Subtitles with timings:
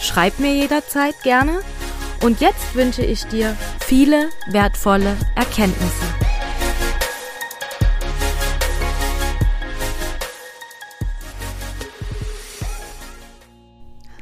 [0.00, 1.60] Schreib mir jederzeit gerne.
[2.22, 6.04] Und jetzt wünsche ich dir viele wertvolle Erkenntnisse.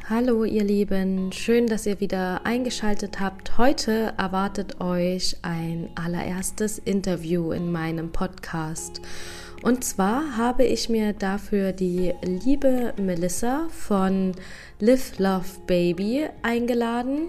[0.09, 3.57] Hallo ihr Lieben, schön, dass ihr wieder eingeschaltet habt.
[3.57, 9.01] Heute erwartet euch ein allererstes Interview in meinem Podcast.
[9.61, 14.33] Und zwar habe ich mir dafür die liebe Melissa von
[14.79, 17.27] Live Love Baby eingeladen.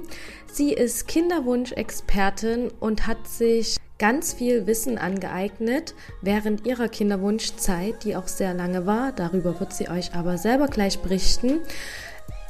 [0.52, 8.28] Sie ist Kinderwunschexpertin und hat sich ganz viel Wissen angeeignet während ihrer Kinderwunschzeit, die auch
[8.28, 9.12] sehr lange war.
[9.12, 11.60] Darüber wird sie euch aber selber gleich berichten.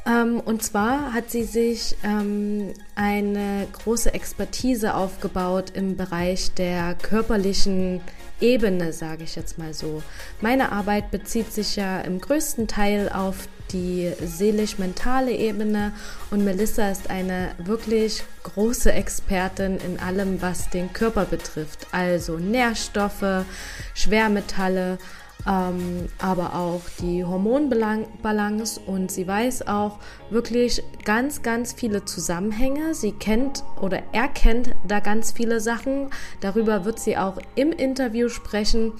[0.05, 8.01] Ähm, und zwar hat sie sich ähm, eine große Expertise aufgebaut im Bereich der körperlichen
[8.41, 10.03] Ebene, sage ich jetzt mal so.
[10.41, 15.93] Meine Arbeit bezieht sich ja im größten Teil auf die seelisch-mentale Ebene
[16.29, 21.87] und Melissa ist eine wirklich große Expertin in allem, was den Körper betrifft.
[21.91, 23.45] Also Nährstoffe,
[23.93, 24.97] Schwermetalle,
[25.47, 29.97] ähm, aber auch die Hormonbalance und sie weiß auch
[30.29, 32.93] wirklich ganz, ganz viele Zusammenhänge.
[32.93, 36.09] Sie kennt oder erkennt da ganz viele Sachen.
[36.41, 38.93] Darüber wird sie auch im Interview sprechen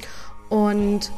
[0.49, 1.11] und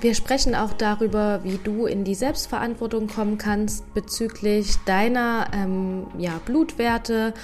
[0.00, 6.40] wir sprechen auch darüber, wie du in die Selbstverantwortung kommen kannst bezüglich deiner ähm, ja,
[6.46, 7.34] Blutwerte,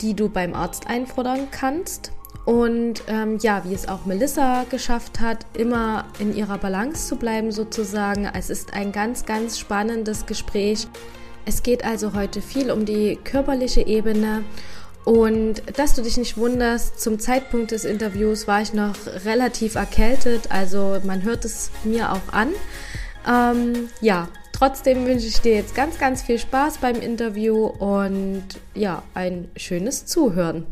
[0.00, 2.10] die du beim Arzt einfordern kannst.
[2.46, 7.50] Und ähm, ja, wie es auch Melissa geschafft hat, immer in ihrer Balance zu bleiben
[7.50, 8.30] sozusagen.
[8.32, 10.86] Es ist ein ganz, ganz spannendes Gespräch.
[11.44, 14.44] Es geht also heute viel um die körperliche Ebene.
[15.04, 20.52] Und dass du dich nicht wunderst, zum Zeitpunkt des Interviews war ich noch relativ erkältet.
[20.52, 22.50] Also man hört es mir auch an.
[23.28, 29.02] Ähm, ja, trotzdem wünsche ich dir jetzt ganz, ganz viel Spaß beim Interview und ja,
[29.14, 30.64] ein schönes Zuhören.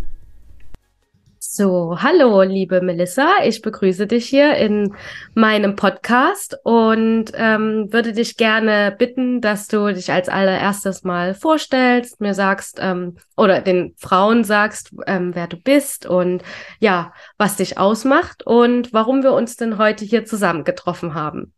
[1.57, 3.29] So, hallo, liebe Melissa.
[3.45, 4.93] Ich begrüße dich hier in
[5.35, 12.21] meinem Podcast und ähm, würde dich gerne bitten, dass du dich als allererstes mal vorstellst,
[12.21, 16.43] mir sagst ähm, oder den Frauen sagst, ähm, wer du bist und
[16.81, 21.54] ja, was dich ausmacht und warum wir uns denn heute hier zusammengetroffen haben.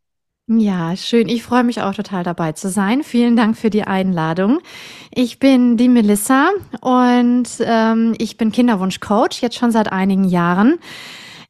[0.49, 1.29] Ja, schön.
[1.29, 3.03] Ich freue mich auch total dabei zu sein.
[3.03, 4.61] Vielen Dank für die Einladung.
[5.13, 10.79] Ich bin die Melissa und ähm, ich bin Kinderwunschcoach, jetzt schon seit einigen Jahren.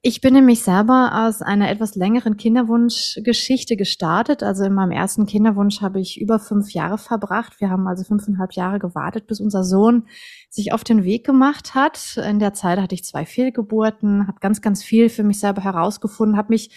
[0.00, 4.42] Ich bin nämlich selber aus einer etwas längeren Kinderwunschgeschichte gestartet.
[4.42, 7.60] Also in meinem ersten Kinderwunsch habe ich über fünf Jahre verbracht.
[7.60, 10.06] Wir haben also fünfeinhalb Jahre gewartet, bis unser Sohn
[10.48, 12.16] sich auf den Weg gemacht hat.
[12.26, 16.38] In der Zeit hatte ich zwei Fehlgeburten, habe ganz, ganz viel für mich selber herausgefunden,
[16.38, 16.70] habe mich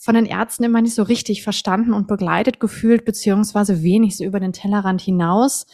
[0.00, 4.40] von den Ärzten immer nicht so richtig verstanden und begleitet gefühlt, beziehungsweise wenig so über
[4.40, 5.66] den Tellerrand hinaus.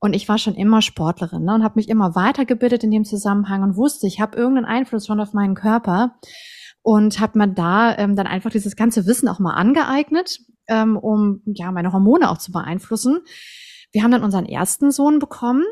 [0.00, 3.62] Und ich war schon immer Sportlerin ne, und habe mich immer weitergebildet in dem Zusammenhang
[3.62, 6.16] und wusste, ich habe irgendeinen Einfluss schon auf meinen Körper
[6.82, 11.42] und habe mir da ähm, dann einfach dieses ganze Wissen auch mal angeeignet, ähm, um
[11.46, 13.20] ja meine Hormone auch zu beeinflussen.
[13.92, 15.64] Wir haben dann unseren ersten Sohn bekommen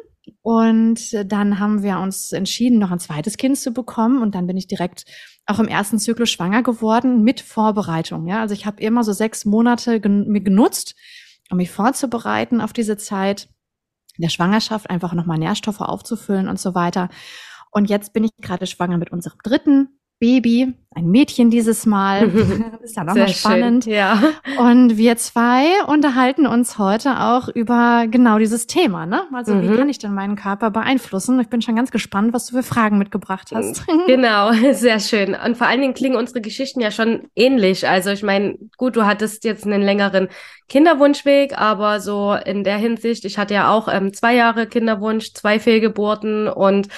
[0.42, 4.56] und dann haben wir uns entschieden, noch ein zweites Kind zu bekommen und dann bin
[4.56, 5.04] ich direkt
[5.46, 8.26] auch im ersten Zyklus schwanger geworden mit Vorbereitung.
[8.26, 10.94] Ja, also ich habe immer so sechs Monate gen mir genutzt,
[11.50, 13.48] um mich vorzubereiten auf diese Zeit
[14.18, 17.08] der Schwangerschaft, einfach nochmal Nährstoffe aufzufüllen und so weiter.
[17.70, 22.26] Und jetzt bin ich gerade schwanger mit unserem dritten Baby, ein Mädchen dieses Mal.
[22.82, 23.84] ist ja nochmal spannend.
[23.84, 24.22] Schön, ja.
[24.58, 29.04] Und wir zwei unterhalten uns heute auch über genau dieses Thema.
[29.04, 29.24] Ne?
[29.34, 29.62] Also mhm.
[29.62, 31.38] wie kann ich denn meinen Körper beeinflussen?
[31.40, 33.84] Ich bin schon ganz gespannt, was du für Fragen mitgebracht hast.
[34.06, 35.34] Genau, sehr schön.
[35.34, 37.88] Und vor allen Dingen klingen unsere Geschichten ja schon ähnlich.
[37.88, 40.28] Also ich meine, gut, du hattest jetzt einen längeren
[40.68, 45.58] Kinderwunschweg, aber so in der Hinsicht, ich hatte ja auch ähm, zwei Jahre Kinderwunsch, zwei
[45.58, 46.88] Fehlgeburten und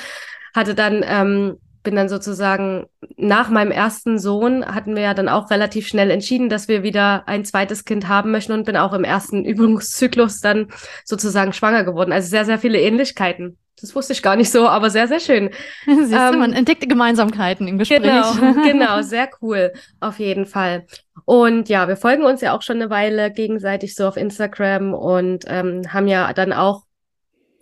[0.54, 1.56] hatte dann ähm,
[1.88, 2.84] bin dann sozusagen
[3.16, 7.26] nach meinem ersten Sohn hatten wir ja dann auch relativ schnell entschieden, dass wir wieder
[7.26, 10.68] ein zweites Kind haben möchten und bin auch im ersten Übungszyklus dann
[11.06, 12.12] sozusagen schwanger geworden.
[12.12, 13.56] Also sehr, sehr viele Ähnlichkeiten.
[13.80, 15.48] Das wusste ich gar nicht so, aber sehr, sehr schön.
[15.86, 18.02] Siehst ähm, du, man entdeckte Gemeinsamkeiten im Gespräch.
[18.02, 20.84] Genau, genau, sehr cool, auf jeden Fall.
[21.24, 25.46] Und ja, wir folgen uns ja auch schon eine Weile gegenseitig so auf Instagram und
[25.48, 26.82] ähm, haben ja dann auch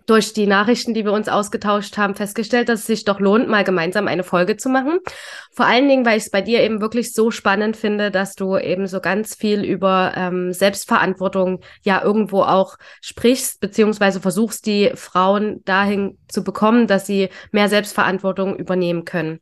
[0.07, 3.63] durch die Nachrichten, die wir uns ausgetauscht haben, festgestellt, dass es sich doch lohnt, mal
[3.63, 4.99] gemeinsam eine Folge zu machen.
[5.51, 8.57] Vor allen Dingen, weil ich es bei dir eben wirklich so spannend finde, dass du
[8.57, 15.61] eben so ganz viel über ähm, Selbstverantwortung ja irgendwo auch sprichst, beziehungsweise versuchst, die Frauen
[15.65, 19.41] dahin zu bekommen, dass sie mehr Selbstverantwortung übernehmen können.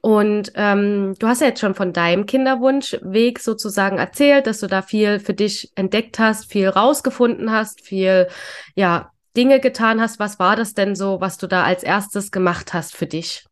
[0.00, 4.82] Und ähm, du hast ja jetzt schon von deinem Kinderwunschweg sozusagen erzählt, dass du da
[4.82, 8.28] viel für dich entdeckt hast, viel rausgefunden hast, viel
[8.74, 10.18] ja Dinge getan hast.
[10.18, 13.46] Was war das denn so, was du da als erstes gemacht hast für dich?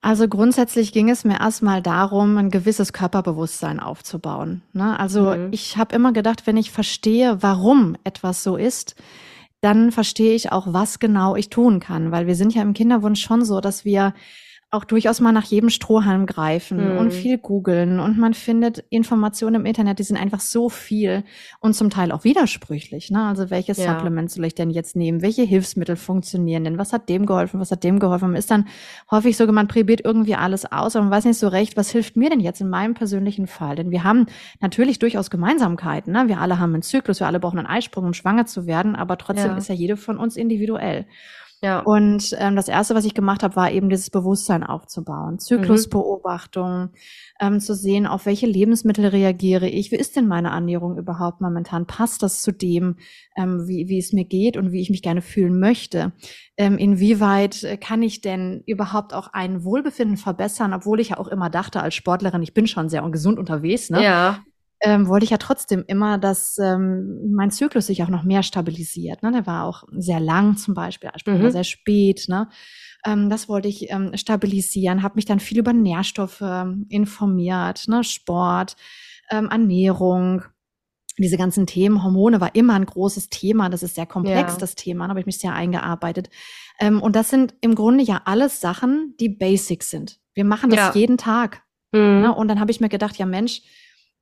[0.00, 4.62] Also grundsätzlich ging es mir erstmal darum, ein gewisses Körperbewusstsein aufzubauen.
[4.72, 4.98] Ne?
[4.98, 5.48] Also mhm.
[5.50, 8.94] ich habe immer gedacht, wenn ich verstehe, warum etwas so ist,
[9.60, 12.10] dann verstehe ich auch, was genau ich tun kann.
[12.10, 14.14] Weil wir sind ja im Kinderwunsch schon so, dass wir
[14.70, 16.98] auch durchaus mal nach jedem Strohhalm greifen mhm.
[16.98, 21.24] und viel googeln und man findet Informationen im Internet, die sind einfach so viel
[21.60, 23.10] und zum Teil auch widersprüchlich.
[23.10, 23.24] Ne?
[23.24, 23.94] Also welches ja.
[23.94, 25.22] Supplement soll ich denn jetzt nehmen?
[25.22, 26.76] Welche Hilfsmittel funktionieren denn?
[26.76, 27.60] Was hat dem geholfen?
[27.60, 28.28] Was hat dem geholfen?
[28.28, 28.66] Man ist dann
[29.10, 32.16] häufig so, man probiert irgendwie alles aus, aber man weiß nicht so recht, was hilft
[32.16, 33.76] mir denn jetzt in meinem persönlichen Fall?
[33.76, 34.26] Denn wir haben
[34.60, 36.12] natürlich durchaus Gemeinsamkeiten.
[36.12, 36.24] Ne?
[36.28, 39.16] Wir alle haben einen Zyklus, wir alle brauchen einen Eisprung, um schwanger zu werden, aber
[39.16, 39.56] trotzdem ja.
[39.56, 41.06] ist ja jede von uns individuell.
[41.60, 41.80] Ja.
[41.80, 46.90] Und ähm, das erste, was ich gemacht habe, war eben dieses Bewusstsein aufzubauen, Zyklusbeobachtung, mhm.
[47.40, 51.86] ähm, zu sehen, auf welche Lebensmittel reagiere ich, wie ist denn meine Ernährung überhaupt momentan,
[51.86, 52.96] passt das zu dem,
[53.36, 56.12] ähm, wie, wie es mir geht und wie ich mich gerne fühlen möchte,
[56.56, 61.50] ähm, inwieweit kann ich denn überhaupt auch ein Wohlbefinden verbessern, obwohl ich ja auch immer
[61.50, 64.04] dachte als Sportlerin, ich bin schon sehr gesund unterwegs, ne?
[64.04, 64.44] Ja
[64.80, 69.22] ähm, wollte ich ja trotzdem immer, dass ähm, mein Zyklus sich auch noch mehr stabilisiert.
[69.22, 69.32] Ne?
[69.32, 71.50] Der war auch sehr lang zum Beispiel, also mhm.
[71.50, 72.26] sehr spät.
[72.28, 72.48] Ne?
[73.04, 78.04] Ähm, das wollte ich ähm, stabilisieren, habe mich dann viel über Nährstoffe ähm, informiert, ne?
[78.04, 78.76] Sport,
[79.30, 80.42] ähm, Ernährung.
[81.20, 83.68] Diese ganzen Themen, Hormone war immer ein großes Thema.
[83.68, 84.58] Das ist sehr komplex, ja.
[84.58, 85.06] das Thema.
[85.06, 86.30] Da habe ich mich sehr eingearbeitet.
[86.78, 90.20] Ähm, und das sind im Grunde ja alles Sachen, die Basics sind.
[90.34, 90.92] Wir machen das ja.
[90.94, 91.62] jeden Tag.
[91.90, 92.20] Mhm.
[92.20, 92.34] Ne?
[92.34, 93.62] Und dann habe ich mir gedacht, ja Mensch,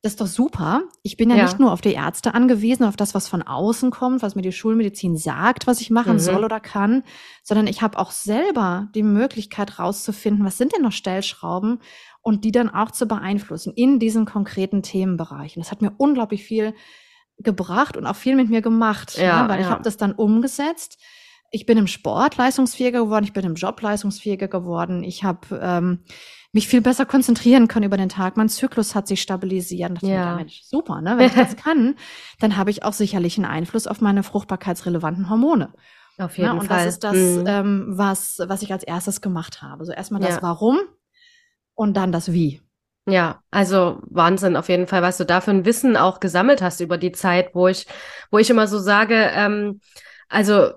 [0.03, 0.83] das ist doch super.
[1.03, 3.91] Ich bin ja, ja, nicht nur auf die Ärzte angewiesen, auf das, was von außen
[3.91, 6.21] kommt, was mir die Schulmedizin sagt, was ich machen mhm.
[6.21, 7.03] soll oder kann,
[7.43, 11.81] sondern ich habe auch selber die Möglichkeit rauszufinden, was sind denn noch Stellschrauben
[12.21, 15.63] und die dann auch zu beeinflussen in diesen konkreten Themenbereichen.
[15.63, 16.75] Das hat mir unglaublich viel
[17.39, 19.49] gebracht und auch viel mit mir gemacht, ja, ne?
[19.49, 19.67] weil ja.
[19.67, 20.99] ich habe das dann umgesetzt.
[21.51, 26.05] Ich bin im Sport leistungsfähiger geworden, ich bin im Job leistungsfähiger geworden, ich habe ähm,
[26.57, 28.39] mich viel besser konzentrieren können über den Tag.
[28.39, 30.01] Mein Zyklus hat sich stabilisiert.
[30.01, 30.09] Ja.
[30.09, 31.19] ja Mensch, super, ne?
[31.19, 31.97] Wenn ich das kann,
[32.41, 35.75] dann habe ich auch sicherlich einen Einfluss auf meine fruchtbarkeitsrelevanten Hormone.
[36.17, 36.79] Auf jeden ja, und Fall.
[36.79, 37.45] Und das ist das, mhm.
[37.47, 39.85] ähm, was, was ich als erstes gemacht habe.
[39.85, 40.43] So erstmal das ja.
[40.43, 40.79] Warum
[41.75, 42.63] und dann das Wie.
[43.07, 46.81] Ja, also Wahnsinn auf jeden Fall, was du da für ein Wissen auch gesammelt hast
[46.81, 47.87] über die Zeit, wo ich,
[48.31, 49.81] wo ich immer so sage, ähm,
[50.31, 50.71] also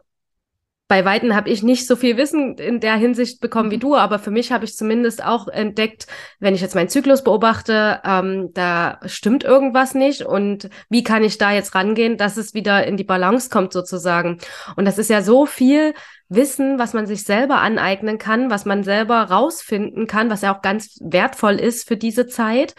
[0.90, 3.82] bei Weitem habe ich nicht so viel Wissen in der Hinsicht bekommen wie mhm.
[3.82, 6.08] du, aber für mich habe ich zumindest auch entdeckt,
[6.40, 11.38] wenn ich jetzt meinen Zyklus beobachte, ähm, da stimmt irgendwas nicht und wie kann ich
[11.38, 14.40] da jetzt rangehen, dass es wieder in die Balance kommt sozusagen.
[14.76, 15.94] Und das ist ja so viel
[16.28, 20.64] Wissen, was man sich selber aneignen kann, was man selber rausfinden kann, was ja auch
[20.64, 22.74] ganz wertvoll ist für diese Zeit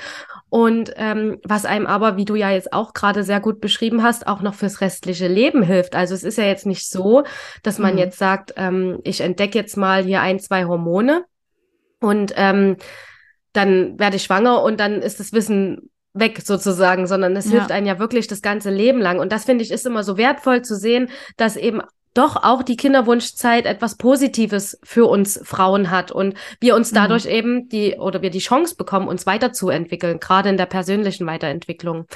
[0.51, 4.27] und ähm, was einem aber, wie du ja jetzt auch gerade sehr gut beschrieben hast,
[4.27, 5.95] auch noch fürs restliche Leben hilft.
[5.95, 7.23] Also es ist ja jetzt nicht so,
[7.63, 7.99] dass man mhm.
[7.99, 11.25] jetzt sagt, ähm, ich entdecke jetzt mal hier ein, zwei Hormone
[12.01, 12.77] und ähm,
[13.53, 17.53] dann werde ich schwanger und dann ist das Wissen weg sozusagen, sondern es ja.
[17.53, 19.21] hilft einem ja wirklich das ganze Leben lang.
[19.21, 21.81] Und das finde ich ist immer so wertvoll zu sehen, dass eben
[22.15, 27.31] doch auch die Kinderwunschzeit etwas Positives für uns Frauen hat und wir uns dadurch mhm.
[27.31, 32.07] eben die oder wir die Chance bekommen, uns weiterzuentwickeln, gerade in der persönlichen Weiterentwicklung.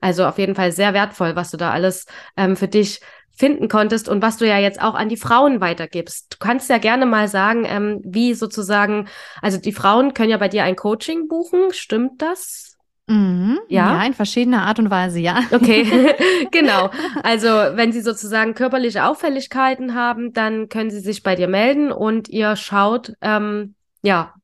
[0.00, 2.06] Also auf jeden Fall sehr wertvoll, was du da alles
[2.36, 3.00] ähm, für dich
[3.36, 6.34] finden konntest und was du ja jetzt auch an die Frauen weitergibst.
[6.34, 9.08] Du kannst ja gerne mal sagen, ähm, wie sozusagen,
[9.42, 12.73] also die Frauen können ja bei dir ein Coaching buchen, stimmt das?
[13.06, 13.94] Mhm, ja?
[13.94, 15.42] ja, in verschiedener Art und Weise, ja.
[15.50, 15.84] Okay,
[16.50, 16.90] genau.
[17.22, 22.28] Also wenn Sie sozusagen körperliche Auffälligkeiten haben, dann können Sie sich bei dir melden und
[22.28, 24.34] ihr schaut, ähm, ja,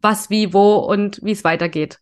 [0.00, 2.00] was, wie, wo und wie es weitergeht.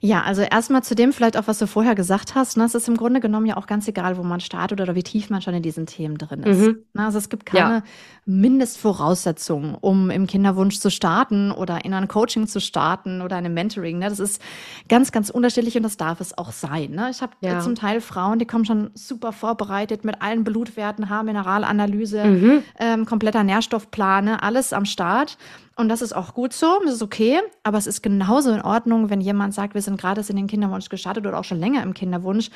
[0.00, 2.56] Ja, also erstmal zu dem vielleicht auch, was du vorher gesagt hast.
[2.56, 2.64] Ne?
[2.64, 5.30] Es ist im Grunde genommen ja auch ganz egal, wo man startet oder wie tief
[5.30, 6.60] man schon in diesen Themen drin ist.
[6.60, 6.78] Mhm.
[6.94, 7.04] Ne?
[7.04, 7.82] Also es gibt keine ja.
[8.26, 13.98] Mindestvoraussetzungen, um im Kinderwunsch zu starten oder in ein Coaching zu starten oder einem Mentoring.
[13.98, 14.08] Ne?
[14.08, 14.40] Das ist
[14.88, 16.92] ganz, ganz unterschiedlich und das darf es auch sein.
[16.92, 17.08] Ne?
[17.10, 17.60] Ich habe ja.
[17.60, 22.62] zum Teil Frauen, die kommen schon super vorbereitet mit allen Blutwerten, Haarmineralanalyse, mhm.
[22.78, 25.38] ähm, kompletter Nährstoffplane, alles am Start.
[25.78, 29.10] Und das ist auch gut so, das ist okay, aber es ist genauso in Ordnung,
[29.10, 31.94] wenn jemand sagt, wir sind gerade in den Kinderwunsch gestartet oder auch schon länger im
[31.94, 32.50] Kinderwunsch.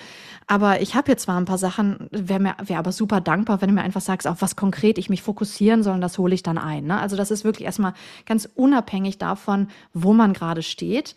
[0.49, 3.69] Aber ich habe hier zwar ein paar Sachen, wäre mir wär aber super dankbar, wenn
[3.69, 6.43] du mir einfach sagst, auf was konkret ich mich fokussieren soll und das hole ich
[6.43, 6.87] dann ein.
[6.87, 6.99] Ne?
[6.99, 7.95] Also das ist wirklich erstmal
[8.27, 11.15] ganz unabhängig davon, wo man gerade steht,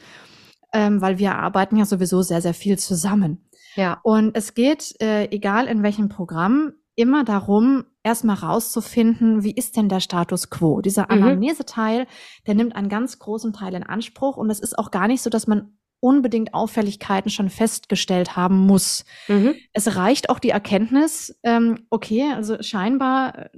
[0.74, 3.43] ähm, weil wir arbeiten ja sowieso sehr, sehr viel zusammen.
[3.74, 4.00] Ja.
[4.03, 9.90] Und es geht, äh, egal in welchem Programm, immer darum, erstmal rauszufinden, wie ist denn
[9.90, 10.82] der Status quo?
[10.82, 11.24] Dieser mhm.
[11.24, 12.08] Anamnese-Teil,
[12.48, 15.30] der nimmt einen ganz großen Teil in Anspruch und es ist auch gar nicht so,
[15.30, 19.06] dass man unbedingt Auffälligkeiten schon festgestellt haben muss.
[19.28, 19.56] Mhm.
[19.74, 23.50] Es reicht auch die Erkenntnis, ähm, okay, also scheinbar äh,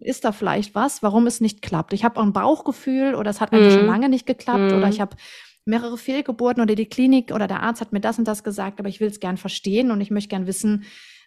[0.00, 1.94] ist da vielleicht was, warum es nicht klappt.
[1.94, 3.78] Ich habe auch ein Bauchgefühl oder es hat einfach mhm.
[3.78, 4.78] schon lange nicht geklappt mhm.
[4.78, 5.16] oder ich habe
[5.64, 8.90] mehrere Fehlgeburten oder die Klinik oder der Arzt hat mir das und das gesagt, aber
[8.90, 10.84] ich will es gern verstehen und ich möchte gern wissen,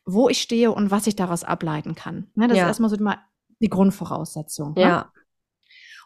[0.07, 2.31] wo ich stehe und was ich daraus ableiten kann.
[2.33, 2.63] Ne, das ja.
[2.63, 3.17] ist erstmal so mal
[3.59, 4.73] die Grundvoraussetzung.
[4.73, 4.81] Ne?
[4.81, 5.11] Ja.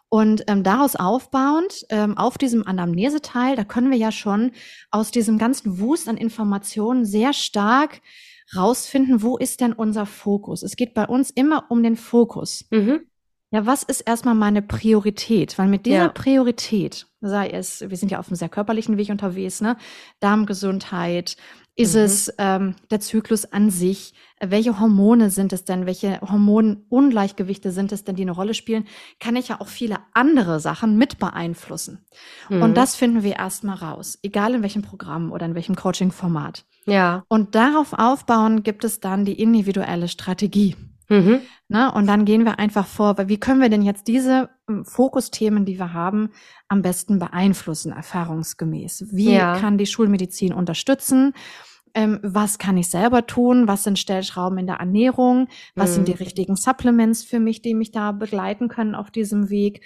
[0.08, 4.52] Und ähm, daraus aufbauend, ähm, auf diesem Anamneseteil, da können wir ja schon
[4.90, 8.02] aus diesem ganzen Wust an Informationen sehr stark
[8.54, 10.62] rausfinden, wo ist denn unser Fokus?
[10.62, 12.66] Es geht bei uns immer um den Fokus.
[12.70, 13.06] Mhm.
[13.52, 15.58] Ja, was ist erstmal meine Priorität?
[15.58, 16.08] Weil mit dieser ja.
[16.08, 19.76] Priorität, sei es, wir sind ja auf einem sehr körperlichen Weg unterwegs, ne?
[20.20, 21.36] Darmgesundheit,
[21.74, 22.00] ist mhm.
[22.00, 24.14] es ähm, der Zyklus an sich?
[24.40, 25.86] Welche Hormone sind es denn?
[25.86, 28.86] Welche Hormonungleichgewichte sind es denn, die eine Rolle spielen?
[29.20, 32.04] Kann ich ja auch viele andere Sachen mit beeinflussen.
[32.48, 32.62] Mhm.
[32.62, 36.64] Und das finden wir erstmal raus, egal in welchem Programm oder in welchem Coaching-Format.
[36.86, 37.24] Ja.
[37.28, 40.76] Und darauf aufbauen gibt es dann die individuelle Strategie.
[41.12, 41.40] Mhm.
[41.68, 45.64] Na, und dann gehen wir einfach vor, wie können wir denn jetzt diese ähm, Fokusthemen,
[45.66, 46.30] die wir haben,
[46.68, 49.06] am besten beeinflussen, erfahrungsgemäß?
[49.10, 49.58] Wie ja.
[49.58, 51.34] kann die Schulmedizin unterstützen?
[51.94, 53.68] Ähm, was kann ich selber tun?
[53.68, 55.48] Was sind Stellschrauben in der Ernährung?
[55.74, 55.94] Was mhm.
[55.94, 59.84] sind die richtigen Supplements für mich, die mich da begleiten können auf diesem Weg?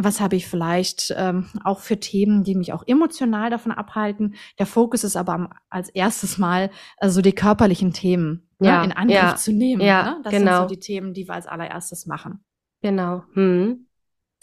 [0.00, 4.36] was habe ich vielleicht ähm, auch für Themen, die mich auch emotional davon abhalten.
[4.60, 8.92] Der Fokus ist aber als erstes mal also die körperlichen Themen ne, ja, ne, in
[8.92, 9.82] Angriff ja, zu nehmen.
[9.82, 10.20] Ja, ne?
[10.24, 10.60] Das genau.
[10.60, 12.44] sind so die Themen, die wir als allererstes machen.
[12.82, 13.24] Genau.
[13.34, 13.86] Hm.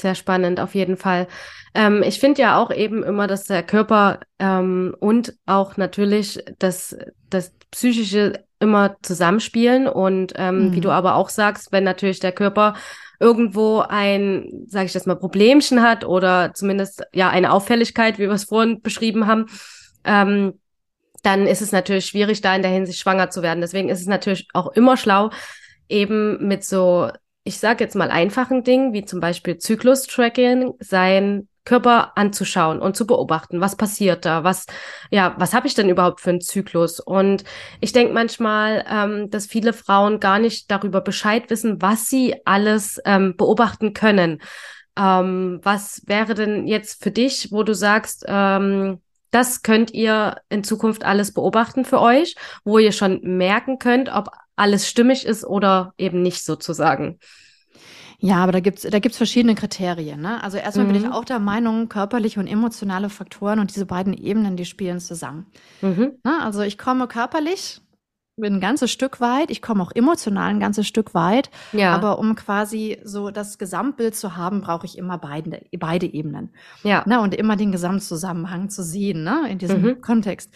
[0.01, 1.27] Sehr spannend, auf jeden Fall.
[1.73, 6.97] Ähm, ich finde ja auch eben immer, dass der Körper ähm, und auch natürlich das,
[7.29, 9.87] das Psychische immer zusammenspielen.
[9.87, 10.73] Und ähm, mhm.
[10.73, 12.75] wie du aber auch sagst, wenn natürlich der Körper
[13.19, 18.31] irgendwo ein, sage ich das mal, Problemchen hat oder zumindest ja eine Auffälligkeit, wie wir
[18.31, 19.45] es vorhin beschrieben haben,
[20.03, 20.59] ähm,
[21.23, 23.61] dann ist es natürlich schwierig, da in der Hinsicht schwanger zu werden.
[23.61, 25.29] Deswegen ist es natürlich auch immer schlau,
[25.89, 27.09] eben mit so,
[27.43, 33.07] ich sage jetzt mal einfachen Dingen, wie zum Beispiel Zyklus-Tracking, sein Körper anzuschauen und zu
[33.07, 34.67] beobachten, was passiert da, was,
[35.09, 36.99] ja, was habe ich denn überhaupt für einen Zyklus?
[36.99, 37.43] Und
[37.81, 43.01] ich denke manchmal, ähm, dass viele Frauen gar nicht darüber Bescheid wissen, was sie alles
[43.03, 44.41] ähm, beobachten können.
[44.97, 49.01] Ähm, was wäre denn jetzt für dich, wo du sagst, ähm,
[49.31, 54.29] das könnt ihr in Zukunft alles beobachten für euch, wo ihr schon merken könnt, ob
[54.55, 57.19] alles stimmig ist oder eben nicht sozusagen.
[58.19, 60.21] Ja, aber da gibt's da gibt's verschiedene Kriterien.
[60.21, 60.41] Ne?
[60.43, 60.93] Also erstmal mhm.
[60.93, 61.13] bin ich mhm.
[61.13, 65.47] auch der Meinung, körperliche und emotionale Faktoren und diese beiden Ebenen, die spielen zusammen.
[65.81, 66.13] Mhm.
[66.23, 66.41] Ne?
[66.41, 67.81] Also ich komme körperlich
[68.41, 71.49] ein ganzes Stück weit, ich komme auch emotional ein ganzes Stück weit.
[71.71, 71.93] Ja.
[71.93, 76.53] Aber um quasi so das Gesamtbild zu haben, brauche ich immer beide, beide Ebenen.
[76.83, 77.03] Ja.
[77.07, 77.21] Ne?
[77.21, 79.47] Und immer den Gesamtzusammenhang zu sehen, ne?
[79.49, 80.01] in diesem mhm.
[80.01, 80.51] Kontext.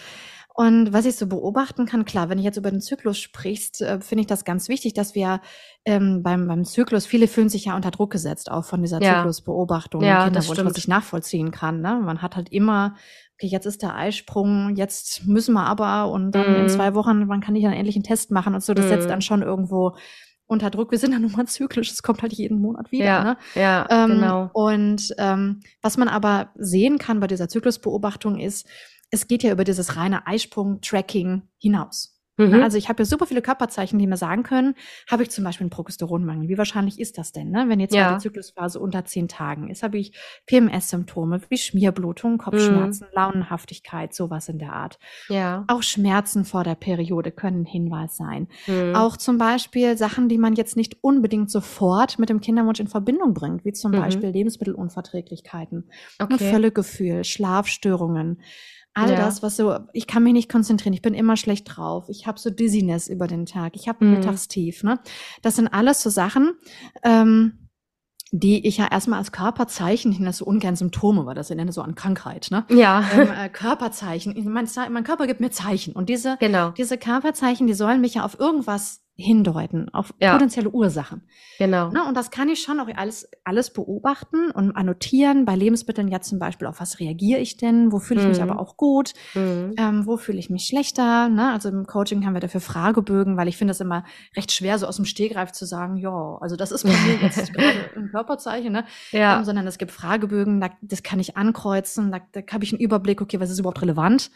[0.60, 4.02] Und was ich so beobachten kann, klar, wenn ich jetzt über den Zyklus sprichst, äh,
[4.02, 5.40] finde ich das ganz wichtig, dass wir
[5.86, 9.20] ähm, beim, beim Zyklus, viele fühlen sich ja unter Druck gesetzt, auch von dieser ja.
[9.20, 11.80] Zyklusbeobachtung ja, Kinderwunsch, was ich nachvollziehen kann.
[11.80, 12.02] Ne?
[12.04, 12.96] Man hat halt immer,
[13.40, 16.56] okay, jetzt ist der Eisprung, jetzt müssen wir aber und dann mm.
[16.56, 16.70] in mhm.
[16.70, 18.90] zwei Wochen, wann kann ich dann endlich einen Test machen und so, das mm.
[18.90, 19.96] setzt dann schon irgendwo
[20.46, 20.92] unter Druck.
[20.92, 23.06] Wir sind dann nun mal zyklisch, es kommt halt jeden Monat wieder.
[23.06, 23.38] Ja, ne?
[23.56, 24.50] ja ähm, genau.
[24.52, 28.68] Und ähm, was man aber sehen kann bei dieser Zyklusbeobachtung ist,
[29.10, 32.19] es geht ja über dieses reine Eisprung-Tracking hinaus.
[32.40, 32.64] Mhm.
[32.64, 34.76] Also ich habe ja super viele Körperzeichen, die mir sagen können,
[35.08, 36.48] habe ich zum Beispiel einen Progesteronmangel.
[36.48, 37.66] Wie wahrscheinlich ist das denn, ne?
[37.68, 38.14] wenn jetzt ja.
[38.14, 39.84] die Zyklusphase unter zehn Tagen ist?
[39.84, 40.14] Habe ich
[40.46, 43.16] PMS-Symptome wie Schmierblutung, Kopfschmerzen, mhm.
[43.16, 45.00] Launenhaftigkeit, sowas in der Art.
[45.28, 45.66] Ja.
[45.68, 48.48] Auch Schmerzen vor der Periode können ein Hinweis sein.
[48.68, 48.96] Mhm.
[48.96, 53.34] Auch zum Beispiel Sachen, die man jetzt nicht unbedingt sofort mit dem Kinderwunsch in Verbindung
[53.34, 53.98] bringt, wie zum mhm.
[53.98, 56.38] Beispiel Lebensmittelunverträglichkeiten, okay.
[56.52, 58.42] Völlegefühl, Schlafstörungen.
[59.00, 59.18] All ja.
[59.18, 62.40] das, was so, ich kann mich nicht konzentrieren, ich bin immer schlecht drauf, ich habe
[62.40, 64.16] so Dizziness über den Tag, ich habe mhm.
[64.16, 65.00] Mittagstief, ne?
[65.42, 66.54] Das sind alles so Sachen,
[67.04, 67.70] ähm,
[68.32, 71.56] die ich ja erstmal als Körperzeichen, ich nenne das so ungern Symptome, weil das ich
[71.56, 72.66] nenne so an Krankheit, ne?
[72.70, 73.04] Ja.
[73.14, 74.36] Ähm, äh, Körperzeichen.
[74.52, 75.94] Mein, mein, Körper gibt mir Zeichen.
[75.94, 76.70] Und diese, genau.
[76.72, 80.34] diese Körperzeichen, die sollen mich ja auf irgendwas hindeuten, auf Ja.
[80.34, 81.22] potenzielle Ursachen.
[81.58, 81.90] Genau.
[81.90, 82.04] Ne?
[82.08, 85.46] Und das kann ich schon auch alles, alles beobachten und annotieren.
[85.46, 87.92] Bei Lebensmitteln ja zum Beispiel, auf was reagiere ich denn?
[87.92, 88.50] Wo fühle ich mich Mhm.
[88.50, 89.14] aber auch gut?
[89.36, 89.74] Mhm.
[89.78, 91.30] Ähm, wo fühle ich mich schlechter?
[91.30, 91.52] Ne?
[91.52, 94.04] Also im Coaching haben wir dafür Fragebögen, weil ich finde es immer
[94.36, 97.54] recht schwer, so aus dem Stehgreif zu sagen, ja, also das ist bei mir jetzt
[97.54, 98.86] gerade ein Körperzeichen, ne?
[99.12, 99.40] Ja.
[99.40, 102.80] ähm, sondern es gibt Fragebögen, da, das kann ich ankreuzen, da, da habe ich einen
[102.82, 104.32] Überblick, okay, was ist überhaupt relevant?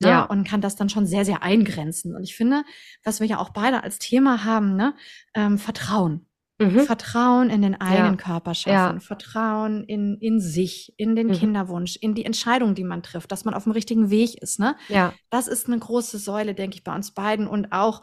[0.00, 0.08] Ne?
[0.08, 0.22] Ja.
[0.24, 2.14] Und kann das dann schon sehr, sehr eingrenzen.
[2.14, 2.64] Und ich finde,
[3.04, 4.94] was wir ja auch beide als Thema haben, ne?
[5.34, 6.26] ähm, Vertrauen.
[6.58, 6.80] Mhm.
[6.80, 9.00] Vertrauen in den eigenen Körper schaffen, Ja.
[9.00, 11.32] Vertrauen in, in sich, in den Mhm.
[11.32, 14.58] Kinderwunsch, in die Entscheidung, die man trifft, dass man auf dem richtigen Weg ist.
[14.58, 14.74] Ne?
[14.88, 15.12] Ja.
[15.28, 18.00] Das ist eine große Säule, denke ich, bei uns beiden und auch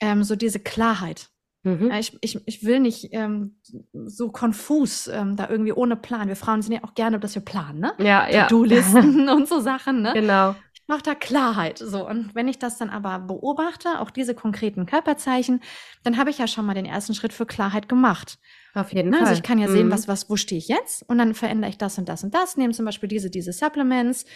[0.00, 1.28] ähm, so diese Klarheit.
[1.62, 1.88] Mhm.
[1.90, 3.60] Ja, ich, ich, ich will nicht ähm,
[3.92, 6.26] so konfus ähm, da irgendwie ohne Plan.
[6.28, 7.92] Wir Frauen sind ja auch gerne, dass wir planen, ne?
[7.98, 8.46] Ja, ja.
[8.46, 10.14] To-Do-Listen und so Sachen, ne?
[10.14, 10.54] Genau.
[10.90, 11.78] Mache da Klarheit.
[11.78, 15.60] So, und wenn ich das dann aber beobachte, auch diese konkreten Körperzeichen,
[16.02, 18.38] dann habe ich ja schon mal den ersten Schritt für Klarheit gemacht.
[18.74, 19.16] Auf jeden Ne?
[19.16, 19.26] Fall.
[19.28, 19.92] Also ich kann ja sehen, Mhm.
[19.92, 21.02] was, was, wo stehe ich jetzt?
[21.08, 24.26] Und dann verändere ich das und das und das, nehme zum Beispiel diese, diese Supplements,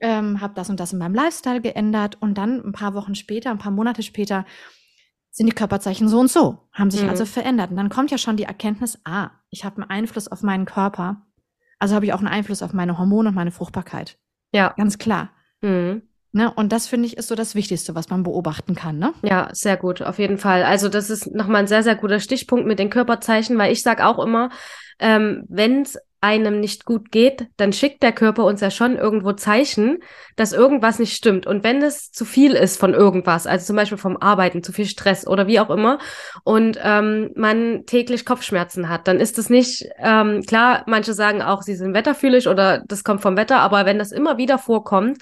[0.00, 3.50] ähm, habe das und das in meinem Lifestyle geändert und dann ein paar Wochen später,
[3.50, 4.44] ein paar Monate später
[5.30, 7.10] sind die Körperzeichen so und so, haben sich Mhm.
[7.10, 7.70] also verändert.
[7.70, 11.26] Und dann kommt ja schon die Erkenntnis, ah, ich habe einen Einfluss auf meinen Körper,
[11.78, 14.18] also habe ich auch einen Einfluss auf meine Hormone und meine Fruchtbarkeit.
[14.52, 14.72] Ja.
[14.76, 15.30] Ganz klar.
[15.62, 16.02] Mhm.
[16.32, 16.52] Ne?
[16.54, 18.98] Und das finde ich ist so das Wichtigste, was man beobachten kann.
[18.98, 19.14] Ne?
[19.22, 20.62] Ja, sehr gut, auf jeden Fall.
[20.62, 24.06] Also das ist nochmal ein sehr, sehr guter Stichpunkt mit den Körperzeichen, weil ich sage
[24.06, 24.50] auch immer,
[24.98, 29.32] ähm, wenn es einem nicht gut geht, dann schickt der Körper uns ja schon irgendwo
[29.32, 29.98] Zeichen,
[30.36, 31.46] dass irgendwas nicht stimmt.
[31.46, 34.86] Und wenn es zu viel ist von irgendwas, also zum Beispiel vom Arbeiten, zu viel
[34.86, 35.98] Stress oder wie auch immer,
[36.44, 41.62] und ähm, man täglich Kopfschmerzen hat, dann ist es nicht, ähm, klar, manche sagen auch,
[41.62, 45.18] sie sind wetterfühlig oder das kommt vom Wetter, aber wenn das immer wieder vorkommt,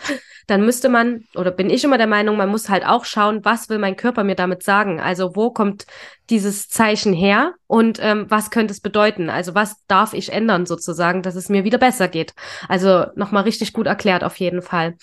[0.47, 3.69] dann müsste man, oder bin ich immer der Meinung, man muss halt auch schauen, was
[3.69, 5.01] will mein Körper mir damit sagen?
[5.01, 5.87] Also wo kommt
[6.31, 9.29] dieses Zeichen her und ähm, was könnte es bedeuten?
[9.29, 12.35] Also was darf ich ändern sozusagen, dass es mir wieder besser geht?
[12.69, 14.97] Also nochmal richtig gut erklärt auf jeden Fall.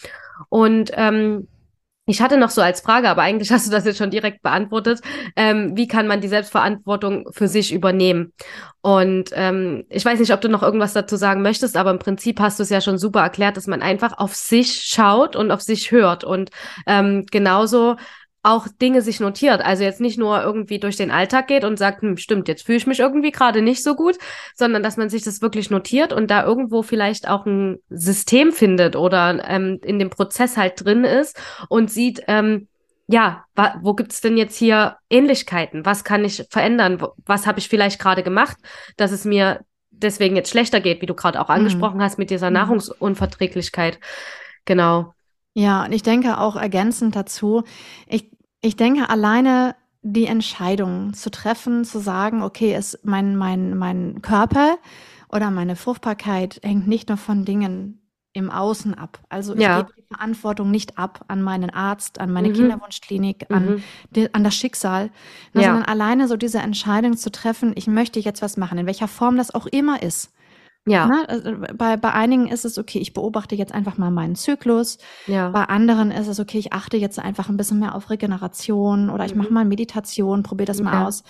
[0.50, 1.48] Und ähm,
[2.06, 5.02] ich hatte noch so als Frage, aber eigentlich hast du das jetzt schon direkt beantwortet.
[5.36, 8.34] Ähm, wie kann man die Selbstverantwortung für sich übernehmen?
[8.82, 12.40] Und ähm, ich weiß nicht, ob du noch irgendwas dazu sagen möchtest, aber im Prinzip
[12.40, 15.62] hast du es ja schon super erklärt, dass man einfach auf sich schaut und auf
[15.62, 16.50] sich hört und
[16.86, 17.96] ähm, genauso
[18.44, 19.62] auch Dinge sich notiert.
[19.62, 22.78] Also jetzt nicht nur irgendwie durch den Alltag geht und sagt, hm, stimmt, jetzt fühle
[22.78, 24.18] ich mich irgendwie gerade nicht so gut,
[24.54, 28.96] sondern dass man sich das wirklich notiert und da irgendwo vielleicht auch ein System findet
[28.98, 32.68] oder ähm, in dem Prozess halt drin ist und sieht, ähm,
[33.08, 33.46] ja,
[33.82, 35.86] wo gibt's denn jetzt hier Ähnlichkeiten?
[35.86, 37.06] Was kann ich verändern?
[37.26, 38.58] Was habe ich vielleicht gerade gemacht,
[38.98, 42.50] dass es mir deswegen jetzt schlechter geht, wie du gerade auch angesprochen hast mit dieser
[42.50, 42.56] Mhm.
[42.56, 44.00] Nahrungsunverträglichkeit.
[44.66, 45.14] Genau.
[45.54, 47.64] Ja, und ich denke auch ergänzend dazu,
[48.08, 48.32] ich,
[48.64, 54.78] ich denke alleine die Entscheidung zu treffen, zu sagen, okay, es, mein, mein, mein Körper
[55.30, 58.00] oder meine Fruchtbarkeit hängt nicht nur von Dingen
[58.34, 59.20] im Außen ab.
[59.30, 59.82] Also ich Ja.
[59.82, 62.54] gebe die Verantwortung nicht ab an meinen Arzt, an meine Mhm.
[62.54, 63.84] Kinderwunschklinik, an, Mhm.
[64.12, 65.12] die, an das Schicksal,
[65.54, 65.68] ne, Ja.
[65.72, 69.38] sondern alleine so diese Entscheidung zu treffen, ich möchte jetzt was machen, in welcher Form
[69.38, 70.32] das auch immer ist.
[70.86, 71.24] Ja, Ne?
[71.30, 74.98] Also Bei, bei einigen ist es okay, ich beobachte jetzt einfach mal meinen Zyklus.
[75.28, 79.10] ja, Bei anderen ist es okay, ich achte jetzt einfach ein bisschen mehr auf Regeneration
[79.10, 79.42] oder ich Mhm.
[79.42, 81.08] mache mal Meditation, probiere das mal Ja.
[81.08, 81.24] aus.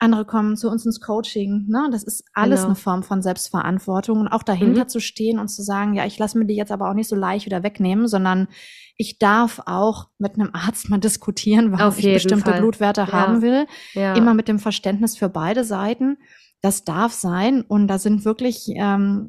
[0.00, 1.66] Andere kommen zu uns ins Coaching.
[1.68, 1.88] Ne?
[1.92, 2.70] Das ist alles Genau.
[2.70, 4.88] eine Form von Selbstverantwortung und auch dahinter Mhm.
[4.88, 7.14] zu stehen und zu sagen, ja, ich lasse mir die jetzt aber auch nicht so
[7.16, 8.48] leicht wieder wegnehmen, sondern
[8.96, 12.60] ich darf auch mit einem Arzt mal diskutieren, warum ich bestimmte Fall.
[12.60, 13.12] Blutwerte Ja.
[13.12, 13.66] haben will.
[13.92, 14.14] ja.
[14.14, 16.16] Immer mit dem Verständnis für beide Seiten.
[16.64, 17.60] Das darf sein.
[17.60, 19.26] Und da sind wirklich ähm,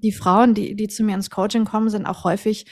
[0.00, 2.64] die Frauen, die, die zu mir ins Coaching kommen, sind auch häufig,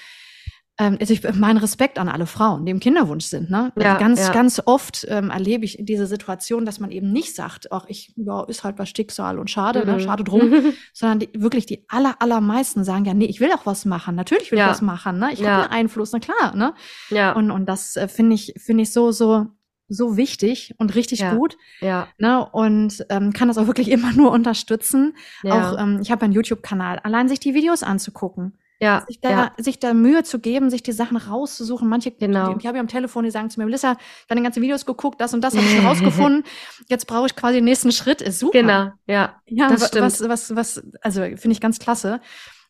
[0.79, 3.51] ähm, also ich, mein Respekt an alle Frauen, die im Kinderwunsch sind.
[3.51, 3.73] Ne?
[3.77, 4.33] Also Ja, ganz, ja.
[4.33, 8.43] ganz oft ähm, erlebe ich diese Situation, dass man eben nicht sagt, ach, ich, ja,
[8.45, 9.95] ist halt was Schicksal und schade, ne?
[9.95, 10.01] Mhm.
[10.01, 10.51] schade drum,
[10.95, 14.15] sondern die, wirklich die aller, allermeisten sagen ja, nee, ich will auch was machen.
[14.15, 14.67] Natürlich will Ja.
[14.67, 15.19] ich was machen.
[15.19, 15.29] Ne?
[15.35, 16.57] Ich habe einen Einfluss, na klar.
[16.57, 16.73] Ne?
[17.11, 19.47] ja, Und, und das äh, finde ich, finde ich so, so,
[19.89, 21.35] so wichtig und richtig Ja.
[21.35, 21.57] gut.
[21.81, 25.17] ja, Ne, und ähm, kann das auch wirklich immer nur unterstützen.
[25.43, 29.31] ja, Auch ähm, ich habe einen YouTube-Kanal, allein sich die Videos anzugucken, ja, sich da,
[29.31, 31.89] ja, sich da Mühe zu geben, sich die Sachen rauszusuchen.
[31.89, 32.53] Manche, Genau.
[32.53, 33.97] die, ich habe ja am Telefon, die sagen zu mir, Melissa,
[34.29, 36.45] deine ganzen Videos geguckt, das und das habe ich schon rausgefunden.
[36.89, 38.21] Jetzt brauche ich quasi den nächsten Schritt.
[38.21, 38.59] Ist super.
[38.61, 40.05] genau, ja, Ja, das stimmt.
[40.05, 42.21] was, was, was, also finde ich ganz klasse.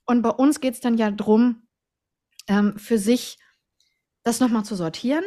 [0.05, 1.63] Und bei uns geht's dann ja drum,
[2.47, 3.39] ähm, für sich
[4.23, 5.25] das nochmal zu sortieren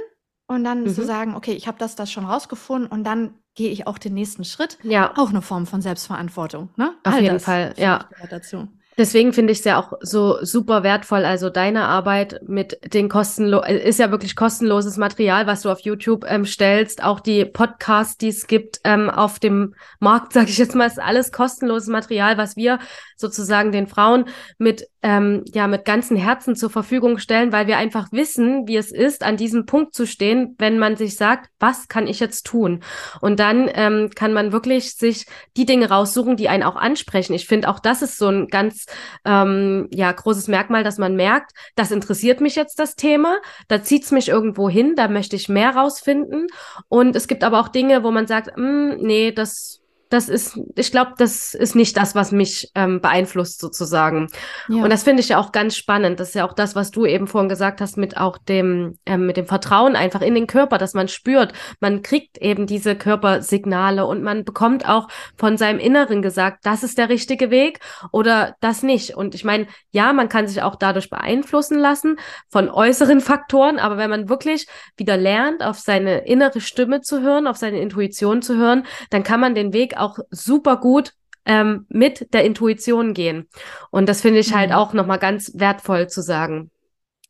[0.49, 0.89] und dann Mhm.
[0.93, 4.13] zu sagen, okay, ich habe das, das schon rausgefunden und dann gehe ich auch den
[4.13, 4.77] nächsten Schritt.
[4.83, 5.13] ja.
[5.17, 6.93] Auch eine Form von Selbstverantwortung, ne?
[7.03, 8.09] Auf All jeden Fall, ja.
[8.29, 8.67] dazu.
[8.97, 11.23] Deswegen finde ich es ja auch so super wertvoll.
[11.23, 16.25] Also deine Arbeit mit den kostenlos ist ja wirklich kostenloses Material, was du auf YouTube
[16.27, 17.01] ähm, stellst.
[17.01, 20.99] Auch die Podcasts, die es gibt ähm, auf dem Markt, sage ich jetzt mal, ist
[20.99, 22.77] alles kostenloses Material, was wir
[23.15, 24.25] sozusagen den Frauen
[24.57, 28.91] mit ähm, ja mit ganzem Herzen zur Verfügung stellen, weil wir einfach wissen, wie es
[28.91, 32.83] ist, an diesem Punkt zu stehen, wenn man sich sagt, was kann ich jetzt tun?
[33.21, 37.33] Und dann ähm, kann man wirklich sich die Dinge raussuchen, die einen auch ansprechen.
[37.33, 38.85] Ich finde auch das ist so ein ganz
[39.25, 44.11] ähm, ja, großes Merkmal, dass man merkt, das interessiert mich jetzt das Thema, da zieht's
[44.11, 46.47] mich irgendwo hin, da möchte ich mehr rausfinden.
[46.89, 50.91] Und es gibt aber auch Dinge, wo man sagt, mm, nee, das das ist, ich
[50.91, 54.27] glaube, das ist nicht das, was mich ähm, beeinflusst sozusagen.
[54.67, 54.83] Ja.
[54.83, 56.19] Und das finde ich ja auch ganz spannend.
[56.19, 59.27] Das ist ja auch das, was du eben vorhin gesagt hast mit auch dem, ähm,
[59.27, 64.05] mit dem Vertrauen einfach in den Körper, dass man spürt, man kriegt eben diese Körpersignale
[64.07, 67.79] und man bekommt auch von seinem Inneren gesagt, das ist der richtige Weg
[68.11, 69.15] oder das nicht.
[69.15, 72.17] Und ich meine, ja, man kann sich auch dadurch beeinflussen lassen
[72.49, 74.67] von äußeren Faktoren, aber wenn man wirklich
[74.97, 79.39] wieder lernt, auf seine innere Stimme zu hören, auf seine Intuition zu hören, dann kann
[79.39, 81.13] man den Weg auch super gut
[81.45, 83.47] ähm, mit der Intuition gehen.
[83.89, 84.75] Und das finde ich halt mhm.
[84.75, 86.69] auch nochmal ganz wertvoll zu sagen.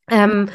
[0.08, 0.48] Ähm,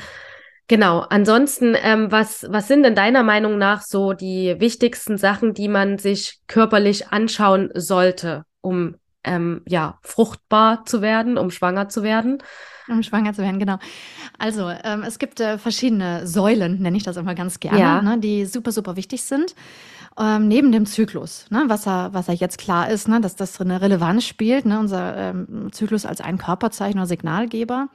[0.68, 1.00] genau.
[1.10, 5.98] Ansonsten, ähm, was, was sind denn deiner Meinung nach so die wichtigsten Sachen, die man
[5.98, 12.44] sich körperlich anschauen sollte, um ähm, ja, fruchtbar zu werden, um schwanger zu werden?
[12.88, 13.80] Um schwanger zu werden, genau.
[14.38, 18.02] Also, ähm, es gibt äh, verschiedene Säulen, nenne ich das immer ganz gerne, ja.
[18.04, 19.56] ne, die super, super wichtig sind
[20.20, 23.60] ähm, neben dem Zyklus, ne, was er, was er jetzt klar ist, ne, dass das
[23.60, 27.90] eine Relevanz spielt, ne, unser ähm, Zyklus als ein Körperzeichen oder Signalgeber,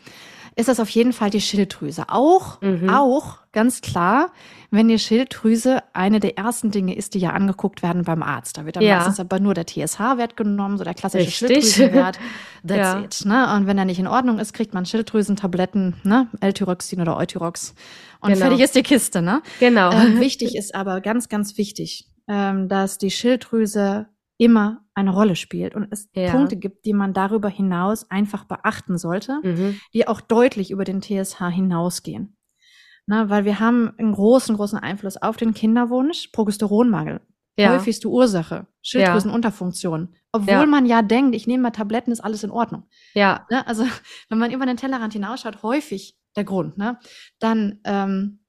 [0.56, 2.04] ist das auf jeden Fall die Schilddrüse.
[2.08, 2.90] Auch, mhm.
[2.90, 4.30] auch ganz klar,
[4.70, 8.58] wenn die Schilddrüse eine der ersten Dinge ist, die ja angeguckt werden beim Arzt.
[8.58, 8.96] Da wird dann ja.
[8.96, 11.74] meistens aber nur der TSH-Wert genommen, so der klassische Richtig.
[11.74, 12.18] Schilddrüsenwert.
[12.66, 13.00] That's ja.
[13.00, 13.24] it.
[13.24, 13.56] Ne?
[13.56, 16.28] Und wenn er nicht in Ordnung ist, kriegt man Schilddrüsentabletten, ne?
[16.40, 17.74] L-Tyroxin oder Eutyrox.
[18.20, 18.46] Und genau.
[18.46, 19.42] fertig ist die Kiste, ne?
[19.60, 19.90] Genau.
[19.92, 24.06] Ähm, wichtig ist aber ganz, ganz wichtig, ähm, dass die Schilddrüse
[24.38, 26.30] immer eine Rolle spielt und es ja.
[26.30, 29.80] Punkte gibt, die man darüber hinaus einfach beachten sollte, mhm.
[29.92, 32.36] die auch deutlich über den TSH hinausgehen.
[33.06, 37.20] Na, weil wir haben einen großen, großen Einfluss auf den Kinderwunsch, Progesteronmangel.
[37.58, 37.74] Ja.
[37.74, 40.14] Häufigste Ursache, Schilddrüsenunterfunktion.
[40.32, 40.66] Obwohl ja.
[40.66, 42.84] man ja denkt, ich nehme mal Tabletten, ist alles in Ordnung.
[43.12, 43.44] Ja.
[43.50, 43.66] Ne?
[43.66, 43.84] Also,
[44.28, 46.98] wenn man über den Tellerrand hinausschaut, häufig der Grund, ne?
[47.40, 48.44] Dann ähm,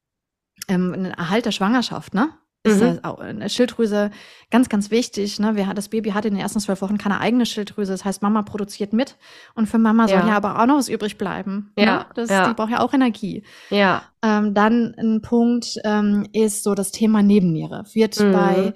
[0.67, 2.29] ähm, ein Erhalt der Schwangerschaft, ne?
[2.63, 2.81] Ist mhm.
[2.81, 4.11] das auch eine Schilddrüse
[4.51, 5.39] ganz, ganz wichtig.
[5.39, 5.55] Ne?
[5.55, 7.91] Wir, das Baby hat in den ersten zwölf Wochen keine eigene Schilddrüse.
[7.91, 9.17] Das heißt, Mama produziert mit
[9.55, 11.71] und für Mama soll ja aber auch noch was übrig bleiben.
[11.75, 11.85] Ne?
[11.85, 12.05] Ja, ne?
[12.13, 12.47] das, ja.
[12.47, 13.43] Die braucht ja auch Energie.
[13.69, 14.03] Ja.
[14.21, 17.85] Ähm, dann ein Punkt ähm, ist so das Thema Nebenniere.
[17.93, 18.31] Wird mhm.
[18.31, 18.73] bei,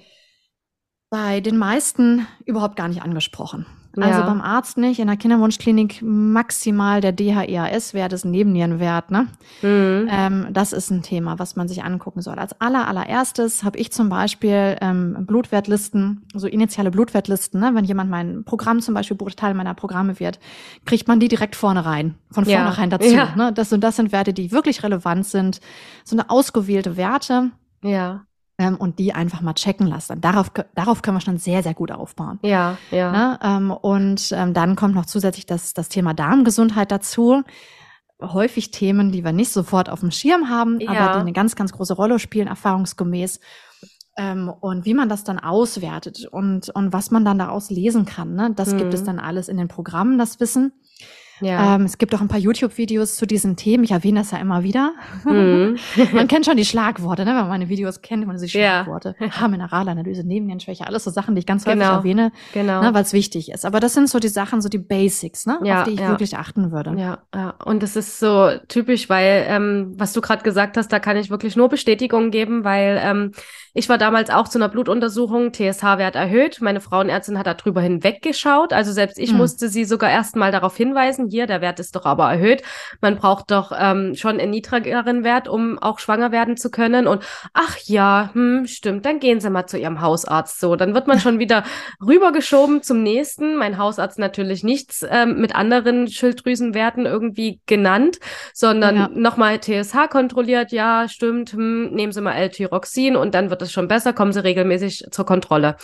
[1.11, 3.67] bei den meisten überhaupt gar nicht angesprochen.
[3.97, 4.25] Also ja.
[4.25, 9.11] beim Arzt nicht, in der Kinderwunschklinik maximal der DHEAS-Wert ist ein Nebennierenwert.
[9.11, 9.27] Ne?
[9.61, 10.07] Mhm.
[10.09, 12.37] Ähm, das ist ein Thema, was man sich angucken soll.
[12.39, 17.59] Als aller, allererstes habe ich zum Beispiel ähm, Blutwertlisten, so initiale Blutwertlisten.
[17.59, 17.71] Ne?
[17.73, 20.39] Wenn jemand mein Programm zum Beispiel Teil meiner Programme wird,
[20.85, 22.57] kriegt man die direkt vorne rein, von ja.
[22.57, 23.13] vornherein dazu.
[23.13, 23.35] Ja.
[23.35, 23.53] Ne?
[23.53, 25.59] Das und das sind Werte, die wirklich relevant sind.
[26.03, 27.51] So eine ausgewählte Werte.
[27.81, 28.25] Ja
[28.57, 30.21] ähm, und die einfach mal checken lassen.
[30.21, 32.39] Darauf, darauf können wir schon sehr, sehr gut aufbauen.
[32.41, 33.11] Ja, ja.
[33.11, 33.39] Ne?
[33.41, 37.43] Ähm, und ähm, dann kommt noch zusätzlich das, das Thema Darmgesundheit dazu.
[38.21, 40.91] Häufig Themen, die wir nicht sofort auf dem Schirm haben, ja.
[40.91, 43.41] aber die eine ganz, ganz große Rolle spielen, erfahrungsgemäß.
[44.17, 48.35] Ähm, und wie man das dann auswertet und, und was man dann daraus lesen kann,
[48.35, 48.53] ne?
[48.55, 48.77] das mhm.
[48.77, 49.05] gibt es mhm.
[49.07, 50.71] dann alles in den Programmen, das Wissen.
[51.41, 51.75] Ja.
[51.75, 53.83] Ähm, es gibt auch ein paar YouTube-Videos zu diesen Themen.
[53.83, 54.93] Ich erwähne das ja immer wieder.
[55.25, 55.77] Mhm.
[56.13, 57.31] man kennt schon die Schlagworte, ne?
[57.31, 59.15] wenn man meine Videos kennt, man die Schlagworte.
[59.19, 59.31] Ja.
[59.31, 61.95] Haarmineralanalyse, Nebennierenschwäche, alles so Sachen, die ich ganz häufig genau.
[61.95, 62.81] erwähne, genau.
[62.81, 63.65] ne, weil es wichtig ist.
[63.65, 65.59] Aber das sind so die Sachen, so die Basics, ne?
[65.63, 66.09] Ja, auf die ich ja.
[66.09, 66.95] wirklich achten würde.
[66.97, 67.55] Ja, ja.
[67.63, 71.29] Und es ist so typisch, weil, ähm, was du gerade gesagt hast, da kann ich
[71.29, 73.31] wirklich nur Bestätigung geben, weil ähm,
[73.77, 76.61] ich war damals auch zu einer Blutuntersuchung, TSH-Wert erhöht.
[76.61, 78.71] Meine Frauenärztin hat darüber hinweggeschaut.
[78.71, 79.39] Also selbst ich mhm.
[79.39, 82.63] musste sie sogar erst mal darauf hinweisen, hier, der Wert ist doch aber erhöht.
[83.01, 87.07] Man braucht doch ähm, schon einen niedrigeren Wert, um auch schwanger werden zu können.
[87.07, 90.59] Und ach ja, hm, stimmt, dann gehen Sie mal zu Ihrem Hausarzt.
[90.59, 91.63] So, dann wird man schon wieder
[92.05, 93.57] rübergeschoben zum nächsten.
[93.57, 98.19] Mein Hausarzt natürlich nichts ähm, mit anderen Schilddrüsenwerten irgendwie genannt,
[98.53, 99.09] sondern ja.
[99.13, 100.71] nochmal TSH kontrolliert.
[100.71, 104.43] Ja, stimmt, hm, nehmen Sie mal L-Tyroxin und dann wird es schon besser, kommen Sie
[104.43, 105.77] regelmäßig zur Kontrolle.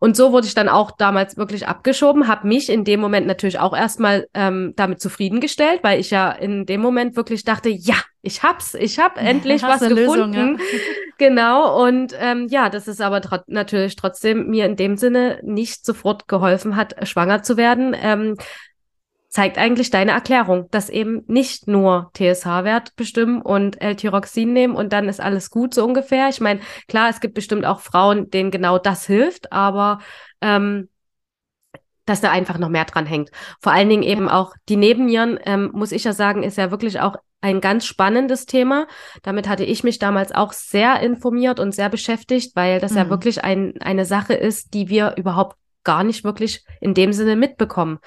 [0.00, 3.58] Und so wurde ich dann auch damals wirklich abgeschoben, habe mich in dem Moment natürlich
[3.58, 8.42] auch erstmal ähm, damit zufriedengestellt, weil ich ja in dem Moment wirklich dachte, ja, ich
[8.42, 9.96] hab's, ich hab endlich was gefunden.
[9.96, 10.56] Lösung, ja.
[11.18, 11.84] genau.
[11.84, 16.28] Und ähm, ja, das ist aber tro natürlich trotzdem mir in dem Sinne nicht sofort
[16.28, 17.96] geholfen hat, schwanger zu werden.
[18.00, 18.36] Ähm,
[19.28, 25.08] zeigt eigentlich deine Erklärung, dass eben nicht nur TSH-Wert bestimmen und L-Tyroxin nehmen und dann
[25.08, 26.28] ist alles gut so ungefähr.
[26.28, 29.98] Ich meine, klar, es gibt bestimmt auch Frauen, denen genau das hilft, aber
[30.40, 30.88] ähm,
[32.06, 33.30] dass da einfach noch mehr dran hängt.
[33.60, 37.00] Vor allen Dingen eben auch die Nebennieren, ähm, muss ich ja sagen, ist ja wirklich
[37.00, 38.86] auch ein ganz spannendes Thema.
[39.22, 42.98] Damit hatte ich mich damals auch sehr informiert und sehr beschäftigt, weil das mhm.
[42.98, 45.56] ja wirklich ein, eine Sache ist, die wir überhaupt
[45.88, 47.98] gar nicht wirklich in dem Sinne mitbekommen.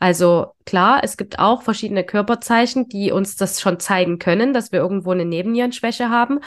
[0.00, 4.80] Also klar, es gibt auch verschiedene Körperzeichen, die uns das schon zeigen können, dass wir
[4.80, 6.40] irgendwo eine Nebennierenschwäche haben.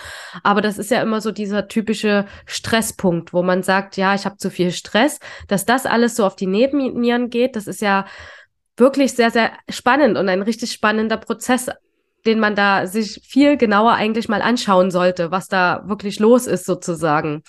[0.44, 4.36] Aber das ist ja immer so dieser typische Stresspunkt, wo man sagt, ja, ich habe
[4.36, 7.56] zu viel Stress, dass das alles so auf die Nebennieren geht.
[7.56, 8.06] Das ist ja
[8.76, 11.70] wirklich sehr, sehr spannend und ein richtig spannender Prozess
[12.26, 16.68] den man da sich viel genauer eigentlich mal anschauen sollte, was da wirklich los ist
[16.68, 17.42] sozusagen.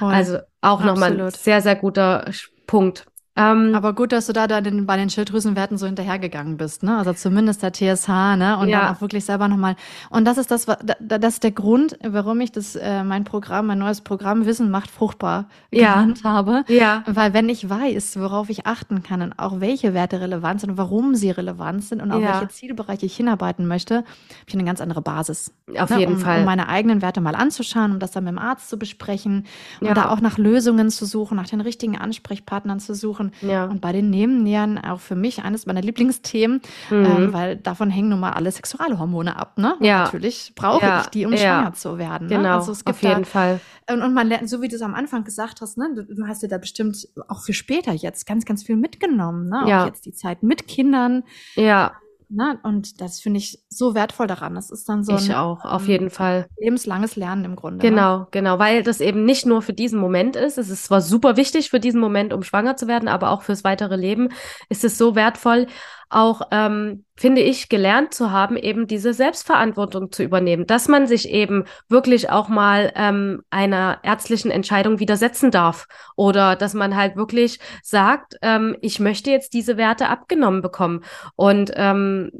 [0.00, 0.12] Voll.
[0.12, 2.24] Also auch nochmal ein sehr, sehr guter
[2.66, 3.06] Punkt.
[3.36, 6.96] Ähm, Aber gut, dass du da, da den, bei den Schilddrüsenwerten so hinterhergegangen bist, ne?
[6.96, 8.56] Also zumindest der TSH, ne?
[8.58, 8.80] Und ja.
[8.80, 9.76] dann auch wirklich selber nochmal.
[10.08, 13.78] Und das ist das, das ist der Grund, warum ich das, äh, mein Programm, mein
[13.78, 15.94] neues Programm Wissen macht fruchtbar ja.
[15.94, 16.64] genannt habe.
[16.68, 17.02] Ja.
[17.06, 20.78] Weil wenn ich weiß, worauf ich achten kann und auch welche Werte relevant sind und
[20.78, 22.40] warum sie relevant sind und auf ja.
[22.40, 24.06] welche Zielbereiche ich hinarbeiten möchte, habe
[24.46, 25.52] ich eine ganz andere Basis.
[25.78, 25.98] Auf ne?
[25.98, 26.40] jeden um, Fall.
[26.40, 29.44] Um meine eigenen Werte mal anzuschauen, um das dann mit dem Arzt zu besprechen
[29.80, 33.48] und da auch nach Lösungen zu suchen, nach den richtigen Ansprechpartnern zu suchen machen.
[33.48, 33.64] Ja.
[33.64, 36.60] Und bei den Nebennieren auch für mich eines meiner Lieblingsthemen,
[36.90, 37.04] mhm.
[37.04, 39.58] ähm, weil davon hängen nun mal alle Sexualhormone ab.
[39.58, 39.76] Ne?
[39.80, 40.04] Ja.
[40.04, 41.00] natürlich brauche ja.
[41.00, 41.38] ich die, um ja.
[41.38, 42.28] schwanger zu werden.
[42.28, 42.36] Ne?
[42.36, 43.60] Genau, also es gibt auf jeden da, Fall.
[43.90, 46.26] Und, und, man lernt, so wie du es am Anfang gesagt hast, ne, du, du,
[46.26, 49.48] hast dir da bestimmt auch für später jetzt ganz, ganz viel mitgenommen.
[49.48, 49.62] Ne?
[49.64, 51.22] Auch jetzt die Zeit mit Kindern.
[51.54, 51.92] Ja.
[52.28, 52.58] Ne?
[52.62, 54.54] Und das finde ich so wertvoll daran.
[54.54, 56.46] Das ist dann so ich ein auch, auf jeden Fall.
[56.58, 57.84] lebenslanges Lernen im Grunde.
[57.84, 57.90] Ne?
[57.90, 58.26] Genau, ne?
[58.30, 60.58] genau, weil das eben nicht nur für diesen Moment ist.
[60.58, 63.64] Es ist zwar super wichtig für diesen Moment, um schwanger zu werden, aber auch fürs
[63.64, 64.30] weitere Leben
[64.68, 65.68] ist es so wertvoll,
[66.08, 71.28] auch, ähm, finde ich, gelernt zu haben, eben diese Selbstverantwortung zu übernehmen, dass man sich
[71.28, 77.58] eben wirklich auch mal ähm, einer ärztlichen Entscheidung widersetzen darf oder dass man halt wirklich
[77.82, 81.04] sagt, ähm, ich möchte jetzt diese Werte abgenommen bekommen.
[81.34, 82.30] Und ähm,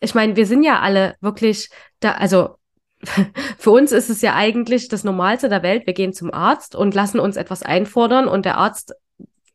[0.00, 2.56] ich meine, wir sind ja alle wirklich da, also
[3.58, 5.86] für uns ist es ja eigentlich das Normalste der Welt.
[5.86, 8.94] Wir gehen zum Arzt und lassen uns etwas einfordern und der Arzt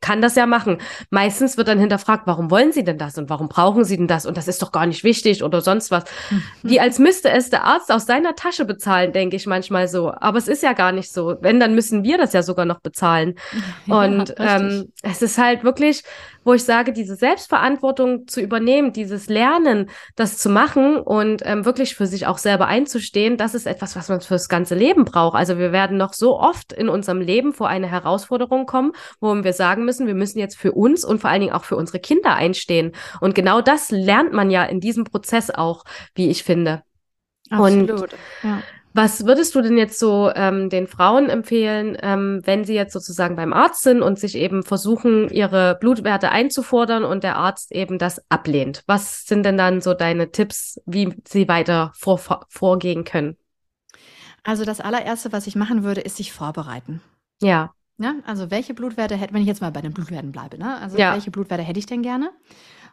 [0.01, 0.77] kann das ja machen.
[1.09, 4.25] Meistens wird dann hinterfragt, warum wollen Sie denn das und warum brauchen Sie denn das
[4.25, 6.05] und das ist doch gar nicht wichtig oder sonst was.
[6.29, 6.43] Mhm.
[6.63, 10.11] Wie als müsste es der Arzt aus seiner Tasche bezahlen, denke ich manchmal so.
[10.11, 11.35] Aber es ist ja gar nicht so.
[11.41, 13.35] Wenn, dann müssen wir das ja sogar noch bezahlen.
[13.85, 16.03] Ja, und ähm, es ist halt wirklich
[16.43, 21.95] wo ich sage, diese Selbstverantwortung zu übernehmen, dieses Lernen, das zu machen und ähm, wirklich
[21.95, 25.35] für sich auch selber einzustehen, das ist etwas, was man fürs ganze Leben braucht.
[25.35, 29.53] Also wir werden noch so oft in unserem Leben vor eine Herausforderung kommen, wo wir
[29.53, 32.35] sagen müssen, wir müssen jetzt für uns und vor allen Dingen auch für unsere Kinder
[32.35, 32.93] einstehen.
[33.21, 35.83] Und genau das lernt man ja in diesem Prozess auch,
[36.15, 36.83] wie ich finde.
[37.49, 38.01] Absolut.
[38.01, 38.09] Und
[38.43, 38.61] ja.
[38.93, 43.35] Was würdest du denn jetzt so ähm, den Frauen empfehlen, ähm, wenn sie jetzt sozusagen
[43.35, 48.19] beim Arzt sind und sich eben versuchen, ihre Blutwerte einzufordern und der Arzt eben das
[48.29, 48.83] ablehnt?
[48.87, 53.37] Was sind denn dann so deine Tipps, wie sie weiter vor, vor, vorgehen können?
[54.43, 57.01] Also das allererste, was ich machen würde, ist sich vorbereiten.
[57.41, 57.73] Ja.
[57.99, 60.77] Ja, also welche Blutwerte hätte, wenn ich jetzt mal bei den Blutwerten bleibe, ne?
[60.77, 61.13] Also ja.
[61.13, 62.31] welche Blutwerte hätte ich denn gerne?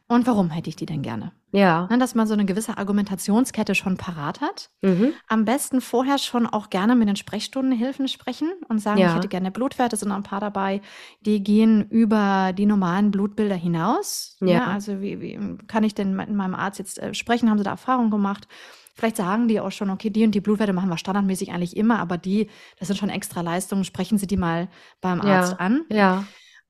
[0.09, 1.33] Und warum hätte ich die denn gerne?
[1.51, 1.88] Ja.
[1.90, 4.71] Ne, dass man so eine gewisse Argumentationskette schon parat hat.
[4.83, 5.14] Mhm.
[5.27, 9.09] Am besten vorher schon auch gerne mit den Sprechstundenhilfen sprechen und sagen, ja.
[9.09, 10.81] ich hätte gerne Blutwerte, sind noch ein paar dabei,
[11.23, 14.37] die gehen über die normalen Blutbilder hinaus.
[14.40, 14.49] Ja.
[14.49, 17.51] ja also wie, wie kann ich denn mit meinem Arzt jetzt äh, sprechen?
[17.51, 18.47] Haben sie da Erfahrung gemacht?
[18.95, 21.99] Vielleicht sagen die auch schon, okay, die und die Blutwerte machen wir standardmäßig eigentlich immer,
[21.99, 24.69] aber die, das sind schon extra Leistungen, sprechen Sie die mal
[25.01, 25.59] beim Arzt ja.
[25.59, 25.85] an.
[25.90, 26.25] Ja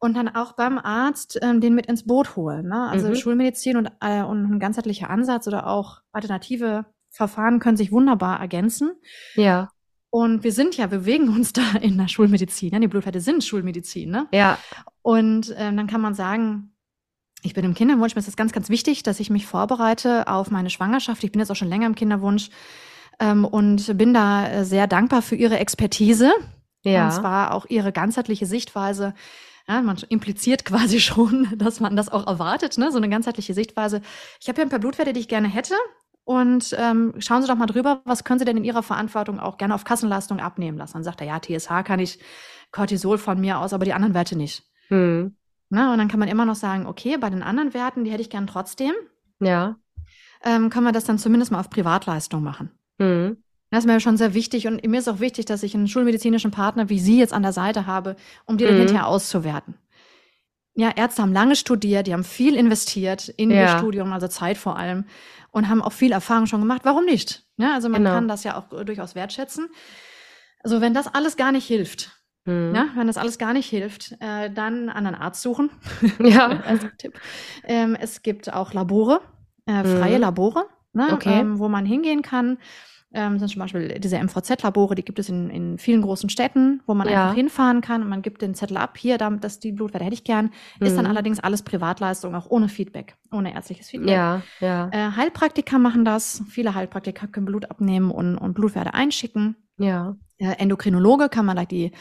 [0.07, 2.69] und dann auch beim Arzt ähm, den mit ins Boot holen.
[2.69, 2.89] Ne?
[2.89, 3.17] Also mhm.
[3.17, 8.93] Schulmedizin und, äh, und ein ganzheitlicher Ansatz oder auch alternative Verfahren können sich wunderbar ergänzen.
[9.35, 9.69] Ja.
[10.11, 12.71] Und wir sind ja, wir bewegen uns da in der Schulmedizin.
[12.71, 12.81] Ne?
[12.81, 14.11] Die Blutwerte sind Schulmedizin.
[14.11, 14.29] Ne?
[14.33, 14.59] Ja.
[15.03, 16.73] Und ähm, dann kann man sagen,
[17.43, 20.51] ich bin im Kinderwunsch, mir ist das ganz, ganz wichtig, dass ich mich vorbereite auf
[20.51, 21.23] meine Schwangerschaft.
[21.23, 22.49] Ich bin jetzt auch schon länger im Kinderwunsch
[23.21, 26.33] ähm, und bin da äh, sehr dankbar für Ihre Expertise.
[26.83, 27.07] Ja.
[27.07, 29.15] Und zwar auch Ihre ganzheitliche Sichtweise
[29.69, 32.91] ja, man impliziert quasi schon, dass man das auch erwartet, ne?
[32.91, 34.03] so eine ganzheitliche Sichtweise.
[34.41, 35.75] Ich habe hier ein paar Blutwerte, die ich gerne hätte.
[36.25, 39.59] Und ähm, schauen Sie doch mal drüber, was können Sie denn in Ihrer Verantwortung auch
[39.59, 40.95] gerne auf Kassenleistung abnehmen lassen?
[40.95, 42.19] Dann sagt er, ja, TSH kann ich,
[42.73, 44.65] Cortisol von mir aus, aber die anderen Werte nicht.
[44.89, 45.37] Hm.
[45.69, 48.23] Na, und dann kann man immer noch sagen, okay, bei den anderen Werten, die hätte
[48.23, 48.93] ich gern trotzdem.
[49.41, 49.77] Ja.
[50.45, 52.71] Ähm, kann man das dann zumindest mal auf Privatleistung machen.
[52.99, 53.43] Hm.
[53.71, 56.51] Das ist mir schon sehr wichtig und mir ist auch wichtig, dass ich einen schulmedizinischen
[56.51, 58.69] Partner wie Sie jetzt an der Seite habe, um die mhm.
[58.69, 59.75] dann hinterher auszuwerten.
[60.77, 63.63] ja, Ärzte haben lange studiert, die haben viel investiert in ja.
[63.63, 65.05] ihr Studium, also Zeit vor allem,
[65.51, 66.83] und haben auch viel Erfahrung schon gemacht.
[66.85, 67.45] Warum nicht?
[67.57, 68.15] Ja, also man genau.
[68.15, 69.69] kann das ja auch durchaus wertschätzen.
[70.63, 72.11] Also wenn das alles gar nicht hilft,
[72.45, 72.73] mhm.
[72.75, 75.71] ja, wenn das alles gar nicht hilft, äh, dann einen anderen Arzt suchen.
[76.23, 76.49] Ja.
[76.67, 77.19] also Tipp.
[77.65, 79.23] Ähm, es gibt auch Labore,
[79.65, 80.23] äh, freie mhm.
[80.23, 81.41] Labore, ne, okay.
[81.41, 82.59] ähm, wo man hingehen kann
[83.17, 86.95] ähm, sind zum Beispiel diese MVZ-Labore, die gibt es in, in vielen großen Städten, wo
[86.95, 87.25] man ja.
[87.25, 90.15] einfach hinfahren kann und man gibt den Zettel ab, hier, da, das die Blutwerte hätte
[90.15, 90.51] ich gern.
[90.79, 90.87] Mhm.
[90.87, 91.11] Ist dann mhm.
[91.11, 94.11] allerdings alles Privatleistung, auch ohne Feedback, ohne ärztliches Feedback.
[94.11, 94.91] Ja, ja.
[94.93, 96.43] Äh, Heilpraktiker machen das.
[96.49, 99.57] Viele Heilpraktiker können Blut abnehmen und, und Blutwerte einschicken.
[99.79, 100.17] Ja.
[100.39, 101.93] Äh, Endokrinologe kann man da die,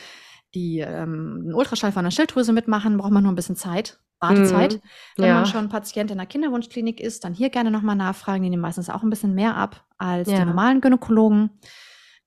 [0.53, 3.99] die ähm, einen Ultraschall von der Schilddrüse mitmachen, braucht man nur ein bisschen Zeit.
[4.19, 4.75] Wartezeit.
[4.75, 4.79] Mhm.
[5.17, 5.35] Wenn ja.
[5.35, 8.43] man schon Patient in der Kinderwunschklinik ist, dann hier gerne nochmal nachfragen.
[8.43, 10.39] Die nehmen meistens auch ein bisschen mehr ab als ja.
[10.39, 11.49] die normalen Gynäkologen.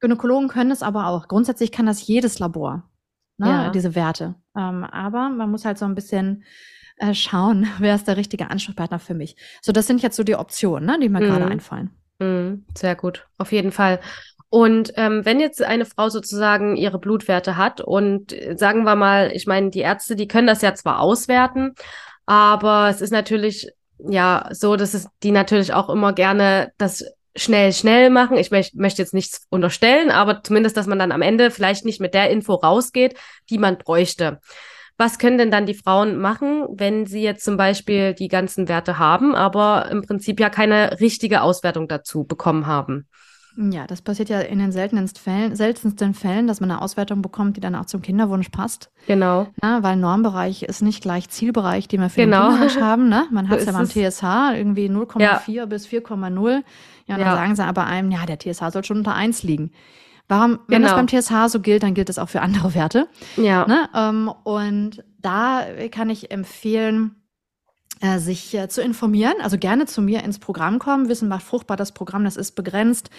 [0.00, 1.28] Gynäkologen können es aber auch.
[1.28, 2.88] Grundsätzlich kann das jedes Labor,
[3.36, 3.70] ne, ja.
[3.70, 4.36] diese Werte.
[4.56, 6.44] Ähm, aber man muss halt so ein bisschen
[6.98, 9.36] äh, schauen, wer ist der richtige Ansprechpartner für mich.
[9.60, 11.26] So, das sind jetzt so die Optionen, ne, die mir mhm.
[11.26, 11.90] gerade einfallen.
[12.18, 12.64] Mhm.
[12.76, 14.00] Sehr gut, auf jeden Fall.
[14.50, 19.30] Und ähm, wenn jetzt eine Frau sozusagen ihre Blutwerte hat und äh, sagen wir mal,
[19.34, 21.74] ich meine, die Ärzte, die können das ja zwar auswerten,
[22.24, 27.04] aber es ist natürlich ja so, dass es die natürlich auch immer gerne das
[27.36, 28.38] schnell, schnell machen.
[28.38, 32.00] Ich möcht, möchte jetzt nichts unterstellen, aber zumindest, dass man dann am Ende vielleicht nicht
[32.00, 33.16] mit der Info rausgeht,
[33.50, 34.40] die man bräuchte.
[34.96, 38.98] Was können denn dann die Frauen machen, wenn sie jetzt zum Beispiel die ganzen Werte
[38.98, 43.06] haben, aber im Prinzip ja keine richtige Auswertung dazu bekommen haben?
[43.56, 47.56] Ja, das passiert ja in den seltensten Fällen, seltensten Fällen, dass man eine Auswertung bekommt,
[47.56, 48.90] die dann auch zum Kinderwunsch passt.
[49.06, 49.48] Genau.
[49.60, 52.50] Na, weil Normbereich ist nicht gleich Zielbereich, den wir für genau.
[52.50, 53.08] den Kinderwunsch haben.
[53.08, 53.26] Ne?
[53.30, 55.66] Man hat es ja beim TSH irgendwie 0,4 ja.
[55.66, 56.62] bis 4,0
[57.06, 57.34] Ja, dann ja.
[57.34, 59.72] sagen sie aber einem, ja, der TSH soll schon unter 1 liegen.
[60.28, 60.94] Warum, wenn genau.
[60.94, 63.08] das beim TSH so gilt, dann gilt das auch für andere Werte.
[63.36, 63.66] Ja.
[63.66, 63.88] Ne?
[63.94, 67.16] Ähm, und da kann ich empfehlen,
[68.00, 71.08] äh, sich äh, zu informieren, also gerne zu mir ins Programm kommen.
[71.08, 73.10] Wissen macht fruchtbar, das Programm, das ist begrenzt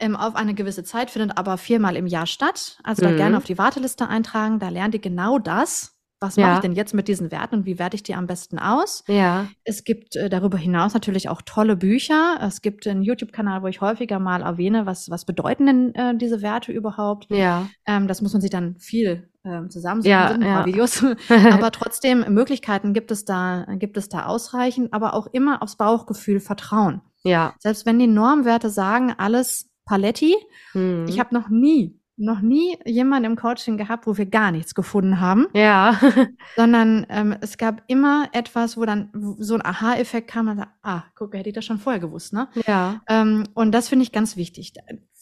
[0.00, 2.78] ähm, auf eine gewisse Zeit, findet aber viermal im Jahr statt.
[2.82, 3.10] Also mhm.
[3.10, 5.96] da gerne auf die Warteliste eintragen, da lernt ihr genau das.
[6.22, 6.46] Was ja.
[6.46, 9.04] mache ich denn jetzt mit diesen Werten und wie werte ich die am besten aus?
[9.06, 9.48] Ja.
[9.64, 12.38] Es gibt äh, darüber hinaus natürlich auch tolle Bücher.
[12.42, 16.42] Es gibt einen YouTube-Kanal, wo ich häufiger mal erwähne, was, was bedeuten denn äh, diese
[16.42, 17.26] Werte überhaupt?
[17.30, 17.68] Ja.
[17.86, 20.66] Ähm, das muss man sich dann viel ähm, zusammensuchen, ja, sind ein paar ja.
[20.66, 21.04] Videos.
[21.28, 26.40] aber trotzdem, Möglichkeiten gibt es da, gibt es da ausreichend, aber auch immer aufs Bauchgefühl
[26.40, 27.00] vertrauen.
[27.22, 27.54] Ja.
[27.58, 30.36] Selbst wenn die Normwerte sagen, alles Paletti,
[30.72, 31.06] hm.
[31.08, 35.20] ich habe noch nie noch nie jemand im Coaching gehabt, wo wir gar nichts gefunden
[35.20, 35.46] haben.
[35.54, 35.98] Ja.
[36.56, 41.04] sondern ähm, es gab immer etwas, wo dann so ein Aha-Effekt kam und sagt, ah,
[41.14, 42.48] guck, hätte ich das schon vorher gewusst, ne?
[42.66, 43.00] Ja.
[43.08, 44.74] Ähm, und das finde ich ganz wichtig.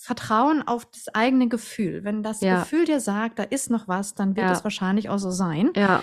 [0.09, 2.03] Vertrauen auf das eigene Gefühl.
[2.03, 2.61] Wenn das ja.
[2.61, 5.71] Gefühl dir sagt, da ist noch was, dann wird es wahrscheinlich auch so sein.
[5.77, 6.03] Ja.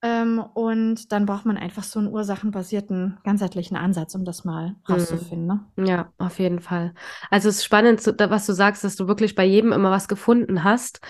[0.00, 5.64] Ähm, und dann braucht man einfach so einen ursachenbasierten, ganzheitlichen Ansatz, um das mal rauszufinden.
[5.76, 5.88] Ne?
[5.88, 6.94] Ja, auf jeden Fall.
[7.30, 10.62] Also es ist spannend, was du sagst, dass du wirklich bei jedem immer was gefunden
[10.62, 11.00] hast.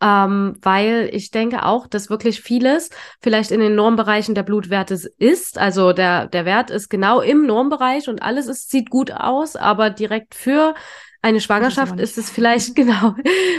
[0.00, 5.58] Ähm, weil ich denke auch, dass wirklich vieles vielleicht in den Normbereichen der Blutwerte ist.
[5.58, 9.90] Also der, der Wert ist genau im Normbereich und alles ist, sieht gut aus, aber
[9.90, 10.74] direkt für
[11.20, 13.14] eine Schwangerschaft ist es vielleicht genau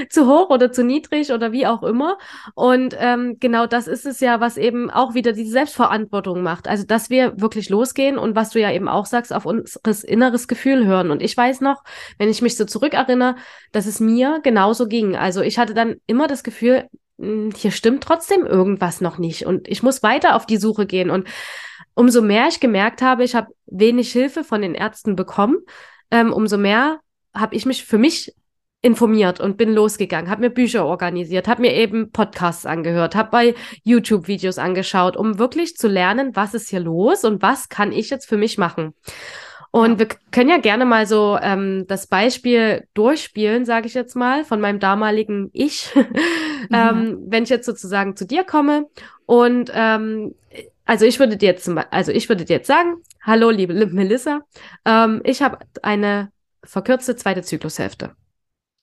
[0.10, 2.18] zu hoch oder zu niedrig oder wie auch immer.
[2.56, 6.68] Und ähm, genau das ist es ja, was eben auch wieder die Selbstverantwortung macht.
[6.68, 10.48] Also, dass wir wirklich losgehen und was du ja eben auch sagst, auf unseres inneres
[10.48, 11.12] Gefühl hören.
[11.12, 11.84] Und ich weiß noch,
[12.18, 13.36] wenn ich mich so zurückerinnere,
[13.72, 15.16] dass es mir genauso ging.
[15.16, 16.88] Also ich hatte dann immer das Gefühl,
[17.20, 21.10] hm, hier stimmt trotzdem irgendwas noch nicht und ich muss weiter auf die Suche gehen.
[21.10, 21.28] Und
[21.94, 25.58] umso mehr ich gemerkt habe, ich habe wenig Hilfe von den Ärzten bekommen,
[26.12, 27.00] ähm, umso mehr
[27.34, 28.34] habe ich mich für mich
[28.82, 33.56] informiert und bin losgegangen, habe mir Bücher organisiert, habe mir eben Podcasts angehört, habe bei
[33.84, 38.10] YouTube Videos angeschaut, um wirklich zu lernen, was ist hier los und was kann ich
[38.10, 38.94] jetzt für mich machen.
[39.72, 44.44] Und wir können ja gerne mal so ähm, das Beispiel durchspielen, sage ich jetzt mal,
[44.44, 46.06] von meinem damaligen Ich, mhm.
[46.74, 48.88] ähm, wenn ich jetzt sozusagen zu dir komme
[49.26, 50.34] und ähm,
[50.86, 54.40] also ich würde dir jetzt also ich würde dir jetzt sagen, hallo liebe Melissa,
[54.86, 56.32] ähm, ich habe eine
[56.64, 58.16] verkürzte zweite Zyklushälfte.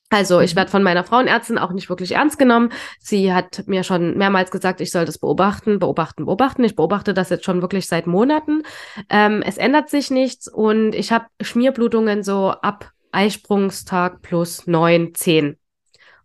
[0.09, 0.59] Also ich mhm.
[0.59, 2.71] werde von meiner Frauenärztin auch nicht wirklich ernst genommen.
[3.01, 6.65] Sie hat mir schon mehrmals gesagt, ich soll das beobachten, beobachten, beobachten.
[6.65, 8.63] Ich beobachte das jetzt schon wirklich seit Monaten.
[9.11, 15.57] Ähm, es ändert sich nichts und ich habe Schmierblutungen so ab Eisprungstag plus neun, zehn.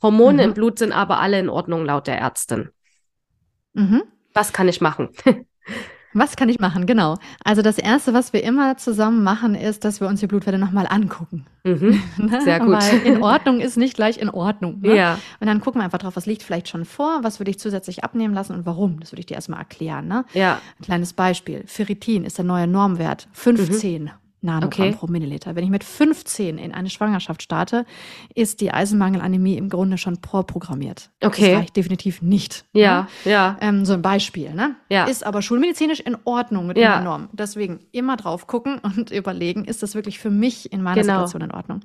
[0.02, 0.50] Hormone mhm.
[0.50, 2.70] im Blut sind aber alle in Ordnung laut der Ärztin.
[3.74, 4.04] Mhm.
[4.34, 5.10] Was kann ich machen?
[6.14, 6.86] Was kann ich machen?
[6.86, 7.18] Genau.
[7.44, 10.88] Also das Erste, was wir immer zusammen machen, ist, dass wir uns die Blutwerte nochmal
[10.90, 11.46] angucken.
[11.64, 12.02] Mhm.
[12.18, 12.42] Ne?
[12.42, 12.74] Sehr gut.
[12.74, 14.80] Weil in Ordnung ist nicht gleich in Ordnung.
[14.82, 14.96] Ne?
[14.96, 15.18] Ja.
[15.40, 18.04] Und dann gucken wir einfach drauf, was liegt vielleicht schon vor, was würde ich zusätzlich
[18.04, 19.00] abnehmen lassen und warum.
[19.00, 20.08] Das würde ich dir erstmal erklären.
[20.08, 20.26] Ne?
[20.34, 20.60] Ja.
[20.80, 21.64] Ein kleines Beispiel.
[21.66, 23.28] Ferritin ist der neue Normwert.
[23.34, 24.12] 15
[24.44, 24.96] Nanogramm Okay.
[24.98, 25.56] pro Milliliter.
[25.56, 27.86] Wenn ich mit 15 in eine Schwangerschaft starte,
[28.34, 31.12] ist die Eisenmangelanämie im Grunde schon vorprogrammiert.
[31.24, 31.52] Okay.
[31.52, 32.66] Das reicht definitiv nicht.
[32.74, 33.08] Ja.
[33.26, 33.32] Ne?
[33.32, 33.58] Ja.
[33.62, 34.76] Ähm, so ein Beispiel, ne?
[34.90, 35.06] Ja.
[35.06, 36.96] Ist aber schulmedizinisch in Ordnung mit Ja.
[36.96, 37.30] der Norm.
[37.34, 41.14] Deswegen immer drauf gucken und überlegen, ist das wirklich für mich in meiner Genau.
[41.26, 41.82] Situation in Ordnung?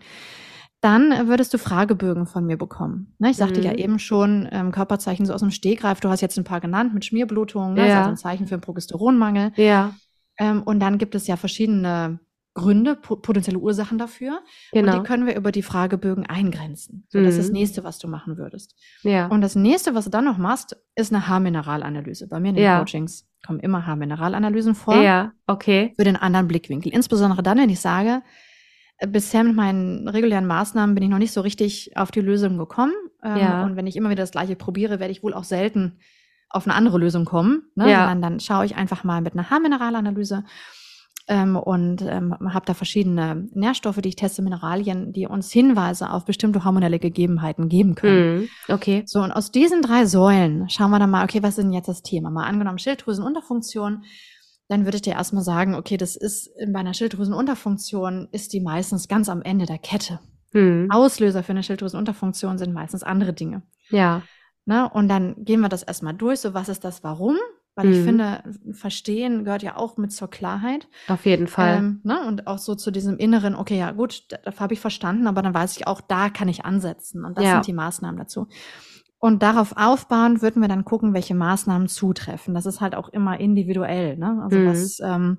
[0.80, 3.14] Dann würdest du Fragebögen von mir bekommen.
[3.18, 3.66] Ne, ich sagte Mhm.
[3.66, 6.00] ja eben schon, ähm, Körperzeichen so aus dem Stegreif.
[6.00, 7.80] Du hast jetzt ein paar genannt mit Schmierblutung, ne?
[7.80, 7.86] Ja.
[7.86, 9.52] ist also ein Zeichen für einen Progesteronmangel.
[9.57, 9.94] Ja.
[10.38, 12.20] Ähm, und dann gibt es ja verschiedene
[12.57, 14.40] Gründe, po potenzielle Ursachen dafür.
[14.72, 14.96] Und Genau.
[14.98, 17.07] die können wir über die Fragebögen eingrenzen.
[17.11, 17.52] So, das ist das Mhm.
[17.52, 18.74] nächste, was du machen würdest.
[19.02, 19.26] Ja.
[19.26, 22.26] Und das nächste, was du dann noch machst, ist eine Haarmineralanalyse.
[22.28, 22.78] Bei mir in den Ja.
[22.78, 24.96] Coachings kommen immer Haarmineralanalysen vor.
[24.96, 25.32] Ja.
[25.46, 25.92] Okay.
[25.96, 26.92] Für den anderen Blickwinkel.
[26.92, 28.22] Insbesondere dann, wenn ich sage,
[28.98, 32.57] äh, bisher mit meinen regulären Maßnahmen bin ich noch nicht so richtig auf die Lösung
[32.57, 32.94] gekommen.
[33.22, 33.64] Ähm, Ja.
[33.64, 35.98] Und wenn ich immer wieder das Gleiche probiere, werde ich wohl auch selten
[36.48, 37.64] auf eine andere Lösung kommen.
[37.74, 37.90] Ne?
[37.90, 38.09] Ja.
[38.09, 40.44] Sondern dann schaue ich einfach mal mit einer Haarmineralanalyse
[41.29, 46.24] ähm, und ähm, habe da verschiedene Nährstoffe, die ich teste, Mineralien, die uns Hinweise auf
[46.24, 48.41] bestimmte hormonelle Gegebenheiten geben können.
[48.41, 48.49] Mhm.
[48.68, 49.03] Okay.
[49.07, 51.89] So, und aus diesen drei Säulen schauen wir dann mal, okay, was ist denn jetzt
[51.89, 52.31] das Thema?
[52.31, 54.05] Mal angenommen Schilddrüsenunterfunktion,
[54.68, 59.09] dann würde ich dir erstmal sagen, okay, das ist bei einer Schilddrüsenunterfunktion ist die meistens
[59.09, 60.20] ganz am Ende der Kette.
[60.53, 60.89] Mhm.
[60.91, 63.62] Auslöser für eine Schilddrüsenunterfunktion sind meistens andere Dinge.
[63.91, 64.22] Ja.
[64.64, 64.89] Ne?
[64.89, 67.37] Und dann gehen wir das erstmal durch, so was ist das Warum?
[67.77, 68.05] Weil ich Mhm.
[68.05, 70.89] finde, Verstehen gehört ja auch mit zur Klarheit.
[71.09, 71.77] Auf jeden Fall.
[71.79, 72.27] Ähm, ne?
[72.27, 75.43] Und auch so zu diesem inneren, okay, ja gut, da, da habe ich verstanden, aber
[75.43, 77.24] dann weiß ich auch, da kann ich ansetzen.
[77.24, 77.53] Und das Ja.
[77.55, 78.49] sind die Maßnahmen dazu.
[79.18, 82.55] Und darauf aufbauend würden wir dann gucken, welche Maßnahmen zutreffen.
[82.55, 84.16] Das ist halt auch immer individuell.
[84.16, 84.41] Ne?
[84.43, 84.66] Also Mhm.
[84.66, 85.39] was ähm,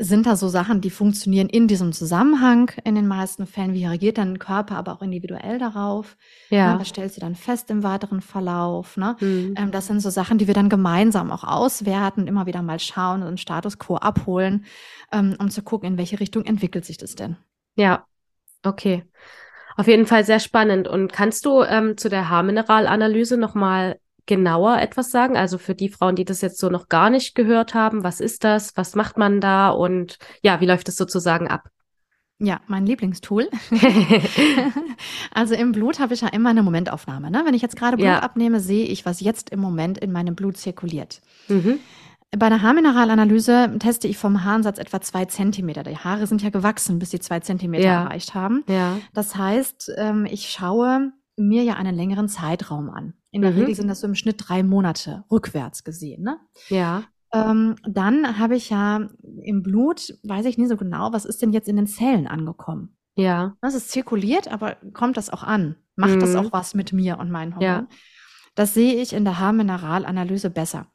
[0.00, 3.74] sind da so Sachen, die funktionieren in diesem Zusammenhang in den meisten Fällen?
[3.74, 6.16] Wie reagiert der Körper aber auch individuell darauf?
[6.50, 6.58] Ne?
[6.58, 6.78] ja.
[6.78, 8.96] Was stellst du dann fest im weiteren Verlauf?
[8.96, 9.16] Ne?
[9.18, 9.54] Mhm.
[9.58, 13.24] Ähm, das sind so Sachen, die wir dann gemeinsam auch auswerten, immer wieder mal schauen
[13.24, 14.66] und Status quo abholen,
[15.10, 17.36] ähm, um zu gucken, in welche Richtung entwickelt sich das denn.
[17.74, 18.06] Ja.
[18.62, 19.04] Okay.
[19.76, 20.86] Auf jeden Fall sehr spannend.
[20.86, 25.36] Und kannst du ähm, zu der Haarmineralanalyse nochmal genauer etwas sagen?
[25.36, 28.44] Also für die Frauen, die das jetzt so noch gar nicht gehört haben, was ist
[28.44, 28.76] das?
[28.76, 29.70] Was macht man da?
[29.70, 31.68] Und ja, wie läuft es sozusagen ab?
[32.38, 33.48] Ja, mein Lieblingstool.
[35.34, 37.30] also im Blut habe ich ja immer eine Momentaufnahme.
[37.30, 37.42] Ne?
[37.44, 38.20] Wenn ich jetzt gerade Blut Ja.
[38.20, 41.20] abnehme, sehe ich, was jetzt im Moment in meinem Blut zirkuliert.
[41.48, 41.80] Mhm.
[42.38, 45.82] Bei der Haarmineralanalyse teste ich vom Haaransatz etwa zwei Zentimeter.
[45.82, 48.02] Die Haare sind ja gewachsen, bis sie zwei Zentimeter Ja.
[48.04, 48.64] erreicht haben.
[48.68, 48.98] Ja.
[49.14, 53.14] Das heißt, ähm, ich schaue mir ja einen längeren Zeitraum an.
[53.30, 53.58] In der Mhm.
[53.58, 56.22] Regel sind das so im Schnitt drei Monate rückwärts gesehen.
[56.22, 56.38] Ne?
[56.68, 57.04] Ja.
[57.32, 59.06] Ähm, dann habe ich ja
[59.42, 62.96] im Blut, weiß ich nicht so genau, was ist denn jetzt in den Zellen angekommen?
[63.16, 63.56] Ja.
[63.60, 65.76] Das ist zirkuliert, aber kommt das auch an?
[65.96, 66.36] Macht das Mhm.
[66.38, 67.86] auch was mit mir und meinen Ja.
[68.58, 70.86] Das sehe ich in der Haarmineralanalyse besser.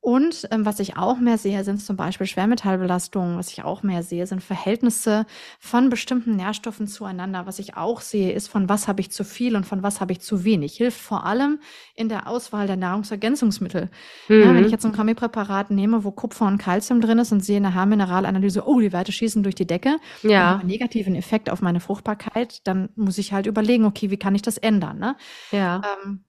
[0.00, 3.36] Und ähm, was ich auch mehr sehe, sind zum Beispiel Schwermetallbelastungen.
[3.36, 5.26] Was ich auch mehr sehe, sind Verhältnisse
[5.58, 7.44] von bestimmten Nährstoffen zueinander.
[7.44, 10.12] Was ich auch sehe, ist, von was habe ich zu viel und von was habe
[10.12, 10.76] ich zu wenig.
[10.78, 11.60] Hilft vor allem
[11.94, 13.90] in der Auswahl der Nahrungsergänzungsmittel.
[14.28, 14.64] Ja, wenn Mhm.
[14.64, 17.74] ich jetzt ein Kombipräparat nehme, wo Kupfer und Calcium drin ist und sehe in der
[17.74, 20.56] Haarmineralanalyse, oh, die Werte schießen durch die Decke, Ja.
[20.56, 24.40] einen negativen Effekt auf meine Fruchtbarkeit, dann muss ich halt überlegen, okay, wie kann ich
[24.40, 24.98] das ändern?
[24.98, 25.16] Ne?
[25.52, 25.82] Ja.
[26.02, 26.24] Ähm,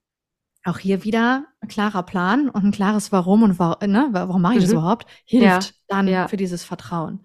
[0.64, 4.56] auch hier wieder ein klarer Plan und ein klares Warum und wa ne, warum mache
[4.56, 4.78] ich das Mhm.
[4.78, 6.28] überhaupt, hilft Ja, dann ja.
[6.28, 7.22] für dieses Vertrauen.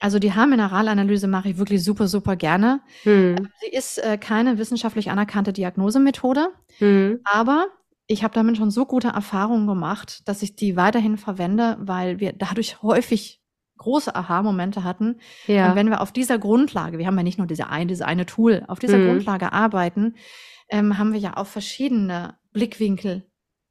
[0.00, 2.80] Also die Haarmineralanalyse mache ich wirklich super, super gerne.
[3.04, 3.48] Mhm.
[3.60, 6.48] Sie ist äh, keine wissenschaftlich anerkannte Diagnosemethode,
[6.80, 7.20] Mhm.
[7.24, 7.66] aber
[8.06, 12.32] ich habe damit schon so gute Erfahrungen gemacht, dass ich die weiterhin verwende, weil wir
[12.34, 13.40] dadurch häufig
[13.78, 15.14] große Aha-Momente hatten.
[15.14, 15.74] Und Ja.
[15.74, 18.62] wenn wir auf dieser Grundlage, wir haben ja nicht nur diese eine, diese eine Tool,
[18.68, 19.06] auf dieser Mhm.
[19.06, 20.14] Grundlage arbeiten,
[20.68, 23.26] ähm, haben wir ja auch verschiedene Blickwinkel,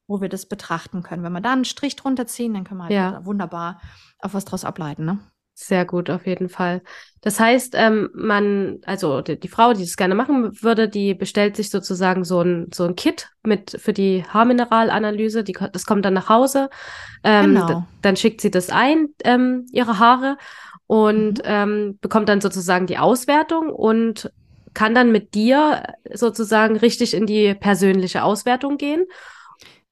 [0.08, 1.24] wo wir das betrachten können.
[1.24, 3.26] Wenn wir da einen Strich drunter ziehen, dann können wir halt Ja.
[3.26, 3.82] wunderbar
[4.20, 5.06] auf was draus ableiten.
[5.06, 5.18] Ne?
[5.56, 6.82] Sehr gut, auf jeden Fall.
[7.22, 11.56] Das heißt, ähm, man, also die, die Frau, die das gerne machen würde, die bestellt
[11.56, 15.44] sich sozusagen so ein, so ein Kit mit für die Haarmineralanalyse.
[15.44, 16.70] Die, das kommt dann nach Hause.
[17.24, 17.84] Ähm, Genau.
[18.02, 20.38] Dann schickt sie das ein, ähm, ihre Haare,
[20.86, 21.44] und Mhm.
[21.46, 24.32] ähm, bekommt dann sozusagen die Auswertung und
[24.74, 29.06] kann dann mit dir sozusagen richtig in die persönliche Auswertung gehen.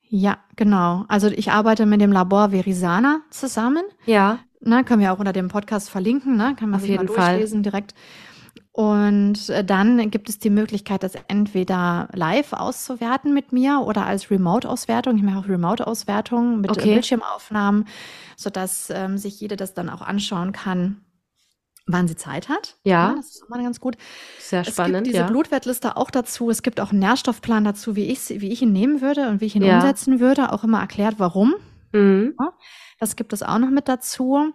[0.10, 1.06] Ja, genau.
[1.08, 3.84] Also ich arbeite mit dem Labor Verisana zusammen.
[4.06, 4.40] Ja.
[4.60, 6.56] Ne, können wir auch unter dem Podcast verlinken, ne?
[6.60, 7.32] kann man Auf sich mal jeden Fall.
[7.32, 7.96] durchlesen direkt.
[8.74, 14.32] Und äh, dann gibt es die Möglichkeit, das entweder live auszuwerten mit mir oder als
[14.32, 15.18] Remote-Auswertung.
[15.18, 16.94] Ich mache auch Remote-Auswertungen mit okay.
[16.94, 17.86] Bildschirmaufnahmen,
[18.38, 21.02] sodass ähm, sich jeder das dann auch anschauen kann,
[21.88, 22.76] wann sie Zeit hat.
[22.84, 23.10] Ja.
[23.10, 23.98] ja das ist immer ganz gut.
[24.40, 24.96] Sehr spannend.
[24.96, 25.28] Es gibt diese ja.
[25.28, 26.50] Blutwertliste auch dazu.
[26.50, 29.46] Es gibt auch einen Nährstoffplan dazu, wie ich, wie ich ihn nehmen würde und wie
[29.46, 29.76] ich ihn ja.
[29.76, 30.52] umsetzen würde.
[30.52, 31.56] Auch immer erklärt, warum.
[31.92, 32.36] Mhm.
[33.00, 34.54] Das gibt es auch noch mit dazu.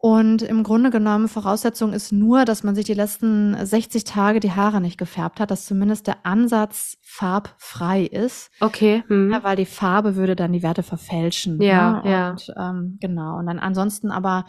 [0.00, 4.52] Und im Grunde genommen, Voraussetzung ist nur, dass man sich die letzten 60 Tage die
[4.52, 8.52] Haare nicht gefärbt hat, dass zumindest der Ansatz farbfrei ist.
[8.60, 9.02] Okay.
[9.08, 9.32] Hm.
[9.32, 11.60] Ja, weil die Farbe würde dann die Werte verfälschen.
[11.60, 12.10] Ja, ne?
[12.10, 12.30] ja.
[12.30, 13.38] Und, ähm, genau.
[13.38, 14.44] Und dann ansonsten aber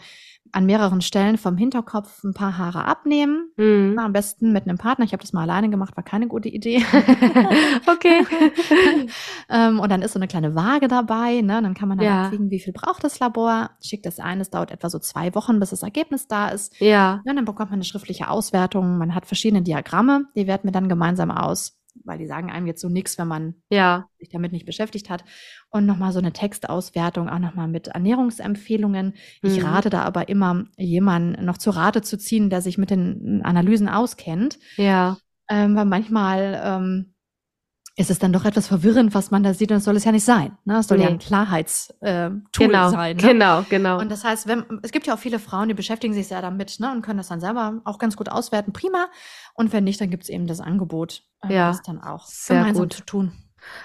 [0.52, 3.50] an mehreren Stellen vom Hinterkopf ein paar Haare abnehmen.
[3.56, 3.94] Mhm.
[3.94, 5.04] Na, am besten mit einem Partner.
[5.04, 6.78] Ich habe das mal alleine gemacht, war keine gute Idee.
[7.86, 8.24] okay.
[9.48, 11.40] ähm, und dann ist so eine kleine Waage dabei.
[11.40, 11.62] Ne?
[11.62, 12.24] Dann kann man dann ja.
[12.24, 13.70] abwiegen, wie viel braucht das Labor.
[13.82, 14.40] Schickt das ein.
[14.40, 16.78] Es dauert etwa so zwei Wochen, bis das Ergebnis da ist.
[16.80, 17.22] Ja.
[17.24, 18.98] ja dann bekommt man eine schriftliche Auswertung.
[18.98, 20.26] Man hat verschiedene Diagramme.
[20.36, 23.54] Die werten wir dann gemeinsam aus weil die sagen einem jetzt so nichts, wenn man
[23.68, 24.06] ja.
[24.18, 25.24] sich damit nicht beschäftigt hat.
[25.70, 29.14] Und nochmal so eine Textauswertung, auch nochmal mit Ernährungsempfehlungen.
[29.42, 29.66] Ich mhm.
[29.66, 33.88] rate da aber immer, jemanden noch zu Rate zu ziehen, der sich mit den Analysen
[33.88, 34.58] auskennt.
[34.76, 35.18] Ja.
[35.48, 37.14] Ähm, weil manchmal ähm,
[37.96, 40.12] ist es dann doch etwas verwirrend, was man da sieht, und das soll es ja
[40.12, 40.56] nicht sein.
[40.64, 40.74] Ne?
[40.74, 41.04] Das soll nee.
[41.04, 43.16] ja ein Klarheitstool äh, genau, sein.
[43.16, 43.22] Ne?
[43.22, 43.98] Genau, genau.
[43.98, 46.78] Und das heißt, wenn, es gibt ja auch viele Frauen, die beschäftigen sich sehr damit
[46.80, 48.72] ne, und können das dann selber auch ganz gut auswerten.
[48.72, 49.08] Prima.
[49.54, 52.58] Und wenn nicht, dann gibt es eben das Angebot, äh, ja, das dann auch sehr
[52.58, 52.92] gemeinsam gut.
[52.94, 53.32] zu tun.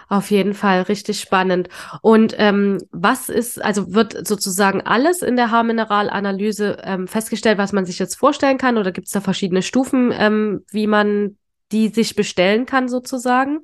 [0.07, 1.67] Auf jeden Fall richtig spannend.
[2.01, 7.85] Und ähm, was ist, also wird sozusagen alles in der Haarmineralanalyse ähm, festgestellt, was man
[7.85, 8.77] sich jetzt vorstellen kann?
[8.77, 11.37] Oder gibt es da verschiedene Stufen, ähm, wie man
[11.71, 13.59] die sich bestellen kann, sozusagen?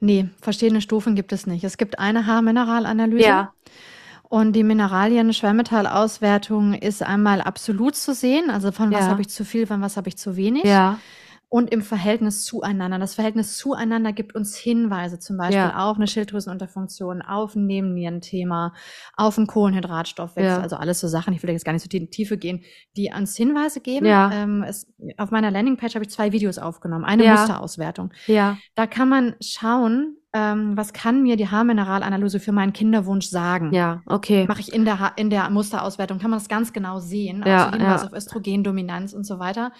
[0.00, 1.64] Nee, verschiedene Stufen gibt es nicht.
[1.64, 3.26] Es gibt eine Haarmineralanalyse.
[3.26, 3.52] Ja.
[4.22, 9.08] Und die Mineralien-Schwermetallauswertung ist einmal absolut zu sehen, also von was ja.
[9.08, 10.64] habe ich zu viel, von was habe ich zu wenig.
[10.64, 10.98] Ja
[11.48, 12.98] und im Verhältnis zueinander.
[12.98, 15.88] Das Verhältnis zueinander gibt uns Hinweise, zum Beispiel ja.
[15.88, 18.74] auf eine Schilddrüsenunterfunktion, auf ein Nebennierenthema,
[19.16, 20.60] auf einen Kohlenhydratstoffwechsel, ja.
[20.60, 22.64] also alles so Sachen, ich will jetzt gar nicht so in die Tiefe gehen,
[22.96, 24.06] die uns Hinweise geben.
[24.06, 24.30] Ja.
[24.32, 27.26] Ähm, es, auf meiner Landingpage habe ich zwei Videos aufgenommen, eine.
[27.36, 28.12] Musterauswertung.
[28.26, 28.58] Ja.
[28.74, 33.72] Da kann man schauen, ähm, was kann mir die Haarmineralanalyse für meinen Kinderwunsch sagen?
[33.72, 34.46] Ja, okay.
[34.48, 37.66] Mache ich in der, ha in der Musterauswertung, kann man das ganz genau sehen, ja,
[37.66, 38.08] also Hinweis ja.
[38.08, 39.72] auf Östrogendominanz und so weiter.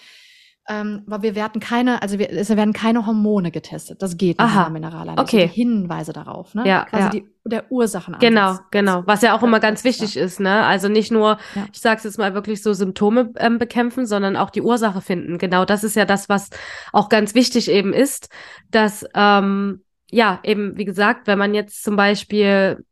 [0.69, 4.01] Ähm, aber wir werden keine, also wir, es werden keine Hormone getestet.
[4.01, 4.69] Das geht nicht Aha.
[4.69, 5.21] Mineralanalyse.
[5.21, 5.47] Okay.
[5.47, 6.67] Die Hinweise darauf, ne?
[6.67, 7.09] Ja, Quasi ja.
[7.09, 8.17] die, der Ursachen.
[8.19, 9.03] Genau, genau.
[9.05, 10.65] Was ja auch immer ganz wichtig ist, ne?
[10.65, 11.67] Also nicht nur, ja.
[11.71, 15.37] ich sag's jetzt mal wirklich so Symptome ähm, bekämpfen, sondern auch die Ursache finden.
[15.37, 16.49] Genau, das ist ja das, was
[16.91, 18.29] auch ganz wichtig eben ist,
[18.69, 22.85] dass ähm, ja, eben, wie gesagt, wenn man jetzt zum Beispiel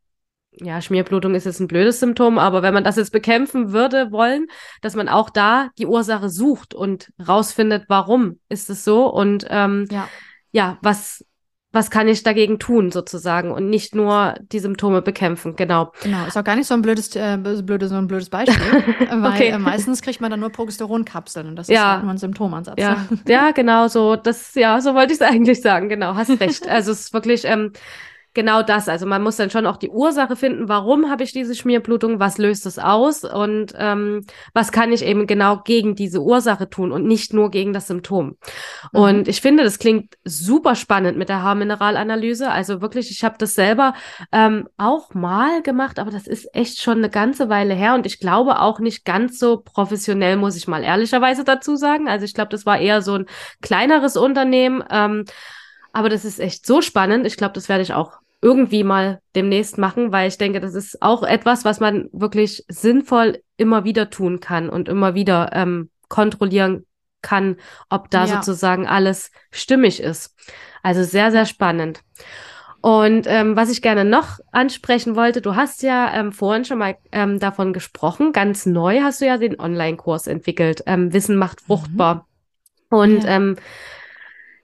[0.60, 4.46] ja, Schmierblutung ist jetzt ein blödes Symptom, aber wenn man das jetzt bekämpfen würde wollen,
[4.82, 9.86] dass man auch da die Ursache sucht und rausfindet, warum ist es so und ähm,
[9.90, 10.08] ja.
[10.52, 11.24] ja, was
[11.76, 15.92] was kann ich dagegen tun sozusagen und nicht nur die Symptome bekämpfen, genau.
[16.02, 18.56] Genau, ist auch gar nicht so ein blödes, äh, blödes, so ein blödes Beispiel,
[19.10, 19.48] weil okay.
[19.48, 21.74] äh, meistens kriegt man dann nur Progesteronkapseln und das ja.
[21.74, 22.80] ist halt nur ein Symptomansatz.
[22.80, 26.66] Ja, ja genau so, das, ja, so wollte ich es eigentlich sagen, genau, hast recht.
[26.66, 27.72] Also es ist wirklich, ähm,
[28.36, 28.88] genau das.
[28.88, 32.38] Also man muss dann schon auch die Ursache finden, warum habe ich diese Schmierblutung, was
[32.38, 34.24] löst es aus und ähm,
[34.54, 38.36] was kann ich eben genau gegen diese Ursache tun und nicht nur gegen das Symptom.
[38.92, 39.00] Mhm.
[39.00, 42.48] Und ich finde, das klingt super spannend mit der Haarmineralanalyse.
[42.48, 43.94] Also wirklich, ich habe das selber
[44.30, 48.20] ähm, auch mal gemacht, aber das ist echt schon eine ganze Weile her und ich
[48.20, 52.06] glaube auch nicht ganz so professionell, muss ich mal ehrlicherweise dazu sagen.
[52.06, 53.26] Also ich glaube, das war eher so ein
[53.62, 54.84] kleineres Unternehmen.
[54.90, 55.24] Ähm,
[55.96, 57.26] aber das ist echt so spannend.
[57.26, 61.02] Ich glaube, das werde ich auch irgendwie mal demnächst machen, weil ich denke, das ist
[61.02, 66.86] auch etwas, was man wirklich sinnvoll immer wieder tun kann und immer wieder ähm, kontrollieren
[67.22, 67.56] kann,
[67.88, 68.36] ob da ja.
[68.36, 70.34] sozusagen alles stimmig ist.
[70.82, 72.02] Also sehr, sehr spannend.
[72.80, 76.96] Und ähm, was ich gerne noch ansprechen wollte, du hast ja ähm, vorhin schon mal
[77.10, 81.66] ähm, davon gesprochen, ganz neu hast du ja den Online-Kurs entwickelt, ähm, Wissen macht mhm.
[81.66, 82.14] fruchtbar.
[82.14, 82.98] Mhm.
[82.98, 83.30] Und ja.
[83.30, 83.56] ähm,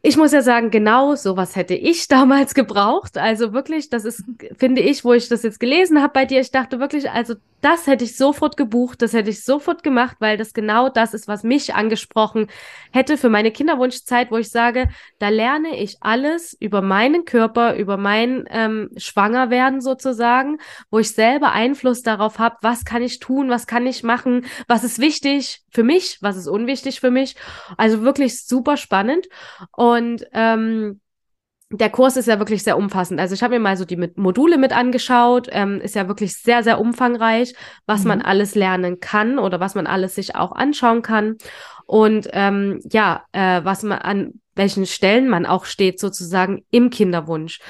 [0.03, 3.16] ich muss ja sagen, genau sowas hätte ich damals gebraucht.
[3.16, 4.24] Also wirklich, das ist,
[4.59, 7.86] finde ich, wo ich das jetzt gelesen habe bei dir, ich dachte wirklich, also das
[7.86, 11.44] hätte ich sofort gebucht, das hätte ich sofort gemacht, weil das genau das ist, was
[11.44, 12.48] mich angesprochen
[12.92, 14.88] hätte für meine Kinderwunschzeit, wo ich sage,
[15.18, 20.58] da lerne ich alles über meinen Körper, über mein ähm, Schwangerwerden sozusagen,
[20.90, 24.82] wo ich selber Einfluss darauf habe, was kann ich tun, was kann ich machen, was
[24.82, 27.36] ist wichtig für mich, was ist unwichtig für mich.
[27.76, 29.28] Also wirklich super spannend.
[29.70, 31.00] Und ähm,
[31.72, 33.18] der Kurs ist ja wirklich sehr umfassend.
[33.18, 35.48] Also ich habe mir mal so die mit Module mit angeschaut.
[35.50, 37.54] Ähm, ist ja wirklich sehr, sehr umfangreich,
[37.86, 38.08] was mhm.
[38.08, 41.36] man alles lernen kann oder was man alles sich auch anschauen kann.
[41.86, 47.60] Und ähm, ja, äh, was man an welchen Stellen man auch steht, sozusagen im Kinderwunsch.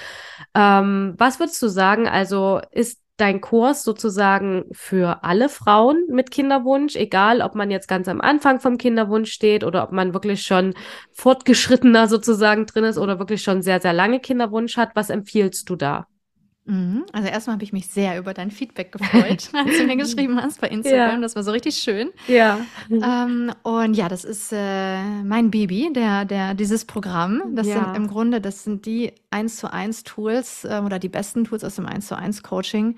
[0.54, 2.08] Ähm, was würdest du sagen?
[2.08, 8.08] Also ist dein Kurs sozusagen für alle Frauen mit Kinderwunsch, egal ob man jetzt ganz
[8.08, 10.74] am Anfang vom Kinderwunsch steht oder ob man wirklich schon
[11.12, 14.96] fortgeschrittener sozusagen drin ist oder wirklich schon sehr, sehr lange Kinderwunsch hat.
[14.96, 16.08] Was empfiehlst du da?
[16.64, 17.04] Mhm.
[17.12, 20.60] Also erstmal habe ich mich sehr über dein Feedback gefreut, als du mir geschrieben hast
[20.60, 21.16] bei Instagram.
[21.16, 21.20] Ja.
[21.20, 22.10] Das war so richtig schön.
[22.28, 22.60] Ja.
[22.88, 27.56] Ähm, und ja, das ist äh, mein Baby, der, der, dieses Programm.
[27.56, 27.74] Das ja.
[27.74, 31.64] sind im Grunde, das sind die 1 zu 1 Tools äh, oder die besten Tools
[31.64, 32.96] aus dem 1 zu 1 Coaching,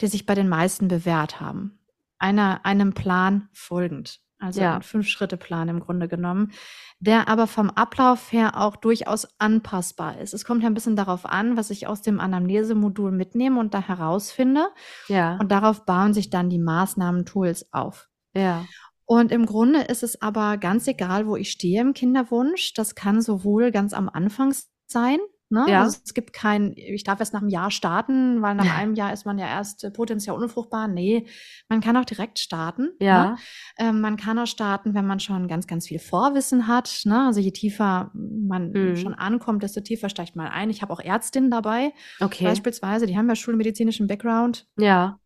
[0.00, 1.78] die sich bei den meisten bewährt haben.
[2.18, 4.21] Einer, einem Plan folgend.
[4.42, 4.74] Also ja.
[4.74, 6.50] ein Fünf-Schritte-Plan im Grunde genommen,
[6.98, 10.34] der aber vom Ablauf her auch durchaus anpassbar ist.
[10.34, 13.80] Es kommt ja ein bisschen darauf an, was ich aus dem Anamnesemodul mitnehme und da
[13.80, 14.66] herausfinde.
[15.06, 15.36] Ja.
[15.36, 18.08] Und darauf bauen sich dann die Maßnahmen-Tools auf.
[18.34, 18.64] Ja.
[19.04, 22.72] Und im Grunde ist es aber ganz egal, wo ich stehe im Kinderwunsch.
[22.74, 24.54] Das kann sowohl ganz am Anfang
[24.86, 25.18] sein,
[25.52, 25.66] Ne?
[25.68, 25.82] Ja.
[25.82, 29.12] Also es gibt kein, ich darf erst nach einem Jahr starten, weil nach einem Jahr
[29.12, 30.88] ist man ja erst äh, potenziell unfruchtbar.
[30.88, 31.26] Nee,
[31.68, 32.84] man kann auch direkt starten.
[32.98, 33.06] Ne?
[33.06, 33.24] Ja.
[33.24, 33.36] Ne?
[33.78, 37.02] Ähm, man kann auch starten, wenn man schon ganz, ganz viel Vorwissen hat.
[37.04, 37.26] Ne?
[37.26, 38.96] Also je tiefer man mhm.
[38.96, 40.70] schon ankommt, desto tiefer steigt man ein.
[40.70, 42.44] Ich habe auch Ärztinnen dabei, okay.
[42.44, 44.66] beispielsweise, die haben ja schulmedizinischen Background.
[44.78, 45.18] Ja.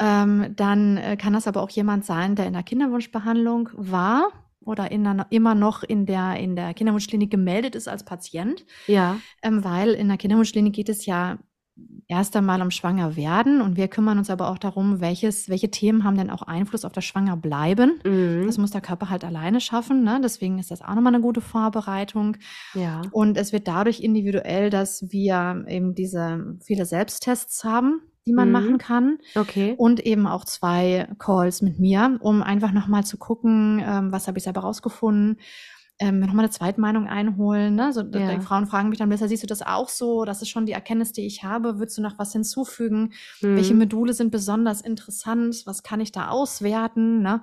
[0.00, 4.90] Ähm, dann äh, kann das aber auch jemand sein, der in der Kinderwunschbehandlung war oder
[4.90, 8.64] in immer noch in der, in der Kinderwunschklinik gemeldet ist als Patient.
[8.86, 9.18] Ja.
[9.42, 11.38] Ähm, weil in der Kinderwunschklinik geht es ja
[12.08, 16.16] erst einmal um Schwangerwerden und wir kümmern uns aber auch darum, welches, welche Themen haben
[16.16, 18.00] denn auch Einfluss auf das Schwangerbleiben.
[18.04, 18.46] Mhm.
[18.46, 20.02] Das muss der Körper halt alleine schaffen.
[20.02, 20.20] Ne?
[20.22, 22.36] Deswegen ist das auch nochmal eine gute Vorbereitung.
[22.74, 23.02] Ja.
[23.12, 28.52] Und es wird dadurch individuell, dass wir eben diese viele Selbsttests haben, die man mhm.
[28.52, 29.18] machen kann.
[29.34, 29.74] Okay.
[29.78, 34.38] Und eben auch zwei Calls mit mir, um einfach nochmal zu gucken, ähm, was habe
[34.38, 35.38] ich selber rausgefunden.
[36.00, 37.74] Ähm, nochmal eine Zweitmeinung einholen.
[37.74, 37.92] Ne?
[37.92, 38.36] So, ja.
[38.36, 40.24] Die Frauen fragen mich dann besser, siehst du das auch so?
[40.24, 41.80] Das ist schon die Erkenntnis, die ich habe.
[41.80, 43.14] Würdest du noch was hinzufügen?
[43.40, 43.56] Mhm.
[43.56, 45.62] Welche Module sind besonders interessant?
[45.64, 47.22] Was kann ich da auswerten?
[47.22, 47.40] Ne?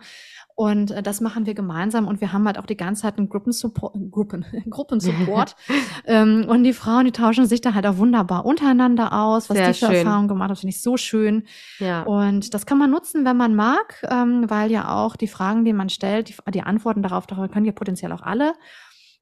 [0.58, 3.28] Und äh, das machen wir gemeinsam und wir haben halt auch die ganze Zeit einen
[3.28, 5.56] Gruppensupport, Gruppen, Gruppensupport.
[6.06, 9.68] ähm, und die Frauen, die tauschen sich da halt auch wunderbar untereinander aus, was Sehr
[9.68, 9.96] die für schön.
[9.96, 11.44] Erfahrungen gemacht haben, finde ich so schön.
[11.80, 12.04] Ja.
[12.04, 15.74] Und das kann man nutzen, wenn man mag, ähm, weil ja auch die Fragen, die
[15.74, 18.54] man stellt, die, die Antworten darauf, darauf können ja potenziell auch alle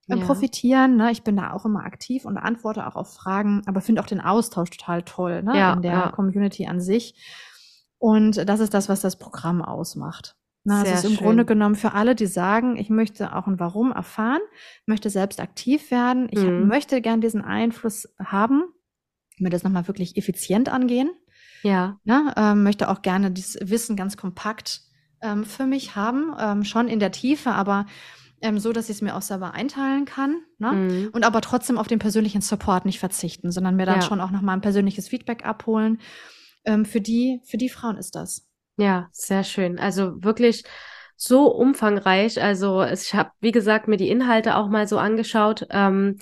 [0.07, 0.25] äh, ja.
[0.25, 0.97] profitieren.
[0.97, 1.11] Ne?
[1.11, 4.21] Ich bin da auch immer aktiv und antworte auch auf Fragen, aber finde auch den
[4.21, 5.57] Austausch total toll ne?
[5.57, 6.11] Ja, in der ja.
[6.11, 7.15] Community an sich.
[7.97, 10.36] Und das ist das, was das Programm ausmacht.
[10.66, 13.91] Na, es ist im Grunde genommen für alle, die sagen, ich möchte auch ein Warum
[13.91, 14.39] erfahren,
[14.86, 16.68] möchte selbst aktiv werden, ich mhm.
[16.68, 18.64] möchte gern diesen Einfluss haben,
[19.39, 21.11] mir das nochmal wirklich effizient angehen.
[21.64, 21.99] Ja.
[22.05, 24.82] Na, ähm, möchte auch gerne dieses Wissen ganz kompakt
[25.22, 27.86] ähm, für mich haben, ähm, schon in der Tiefe, aber
[28.41, 30.41] ähm, so, dass ich es mir auch selber einteilen kann.
[30.59, 30.72] Ne?
[30.72, 31.09] Mhm.
[31.14, 34.01] Und aber trotzdem auf den persönlichen Support nicht verzichten, sondern mir dann ja.
[34.01, 35.99] schon auch nochmal ein persönliches Feedback abholen.
[36.66, 38.49] Ähm, für die, für die Frauen ist das.
[38.78, 39.78] Ja, sehr schön.
[39.80, 40.63] Also wirklich
[41.15, 42.41] so umfangreich.
[42.41, 45.67] Also ich habe, wie gesagt, mir die Inhalte auch mal so angeschaut.
[45.69, 46.17] Ähm,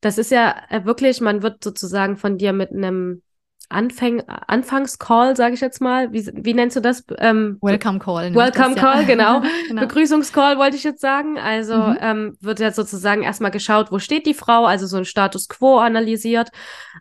[0.00, 3.22] das ist ja äh, wirklich, man wird sozusagen von dir mit einem
[3.68, 6.12] Anfang, Anfangscall, sage ich jetzt mal.
[6.12, 7.04] Wie, wie nennst du das?
[7.18, 8.34] Ähm, Welcome Call.
[8.34, 9.06] Welcome das, Call, ja.
[9.06, 9.42] genau.
[9.68, 9.80] genau.
[9.80, 11.38] Begrüßungscall wollte ich jetzt sagen.
[11.38, 11.98] Also mhm.
[12.00, 15.78] ähm, wird jetzt sozusagen erstmal geschaut, wo steht die Frau, also so ein Status quo
[15.78, 16.50] analysiert.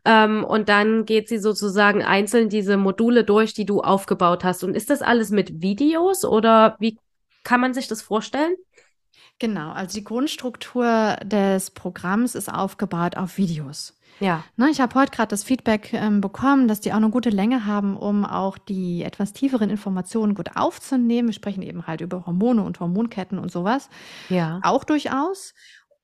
[0.06, 4.64] Ähm, und dann geht sie sozusagen einzeln diese Module durch, die du aufgebaut hast.
[4.64, 6.98] Und ist das alles mit Videos oder wie
[7.44, 8.56] kann man sich das vorstellen?
[9.40, 13.94] Genau, also die Grundstruktur des Programms ist aufgebaut auf Videos.
[14.24, 14.46] Ja.
[14.56, 17.66] Ne, ich habe heute gerade das Feedback ähm, bekommen, dass die auch eine gute Länge
[17.66, 21.28] haben, um auch die etwas tieferen Informationen gut aufzunehmen.
[21.28, 23.90] Wir sprechen eben halt über Hormone und Hormonketten und sowas.
[24.30, 24.62] Ja.
[24.64, 25.54] Auch durchaus.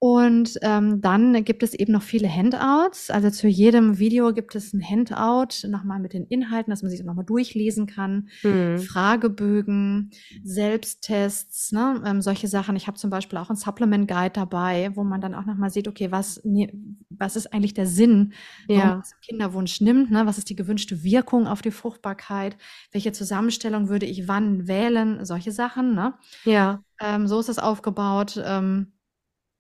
[0.02, 3.12] Und ähm, dann gibt es eben noch viele Handouts.
[3.12, 7.04] Also zu jedem Video gibt es ein Handout, nochmal mit den Inhalten, dass man sich
[7.04, 8.30] nochmal durchlesen kann.
[8.42, 8.80] Mhm.
[8.80, 12.02] Fragebögen, Selbsttests, ne?
[12.06, 12.78] ähm, solche Sachen.
[12.78, 15.90] Ich habe zum Beispiel auch ein Supplement Guide dabei, wo man dann auch nochmal sieht,
[15.90, 16.72] okay, was, ne,
[17.10, 18.32] was ist eigentlich der Sinn,
[18.70, 18.96] warum ja.
[18.96, 20.12] man Kinderwunsch nimmt?
[20.12, 20.26] Ne?
[20.26, 22.56] Was ist die gewünschte Wirkung auf die Fruchtbarkeit?
[22.94, 25.26] Welche Zusammenstellung würde ich wann wählen?
[25.26, 25.94] Solche Sachen.
[25.94, 26.14] Ne?
[26.46, 26.84] Ja.
[27.02, 28.42] Ähm, so ist es aufgebaut.
[28.42, 28.94] Ähm,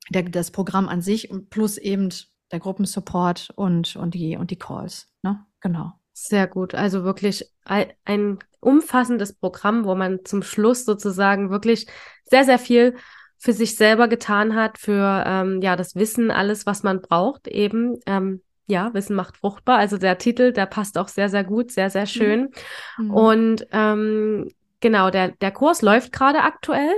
[0.10, 2.10] der, das Programm an sich und plus eben
[2.52, 5.08] der Gruppensupport und, und, die, und die Calls.
[5.22, 5.46] Ne?
[5.62, 5.94] Genau.
[6.14, 6.76] Sehr gut.
[6.76, 11.88] Also wirklich ein umfassendes Programm, wo man zum Schluss sozusagen wirklich
[12.26, 12.96] sehr, sehr viel
[13.38, 17.98] für sich selber getan hat, für ähm, ja das Wissen, alles, was man braucht, eben.
[18.06, 19.78] Ähm, ja, Wissen macht fruchtbar.
[19.78, 22.50] Also der Titel, der passt auch sehr, sehr gut, sehr, sehr schön.
[22.98, 23.12] Mhm.
[23.12, 26.92] Und ähm, genau, der, der Kurs läuft gerade aktuell.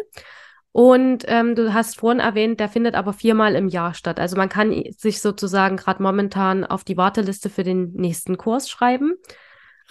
[0.73, 4.19] Und ähm, du hast vorhin erwähnt, der findet aber viermal im Jahr statt.
[4.19, 9.15] Also man kann sich sozusagen gerade momentan auf die Warteliste für den nächsten Kurs schreiben.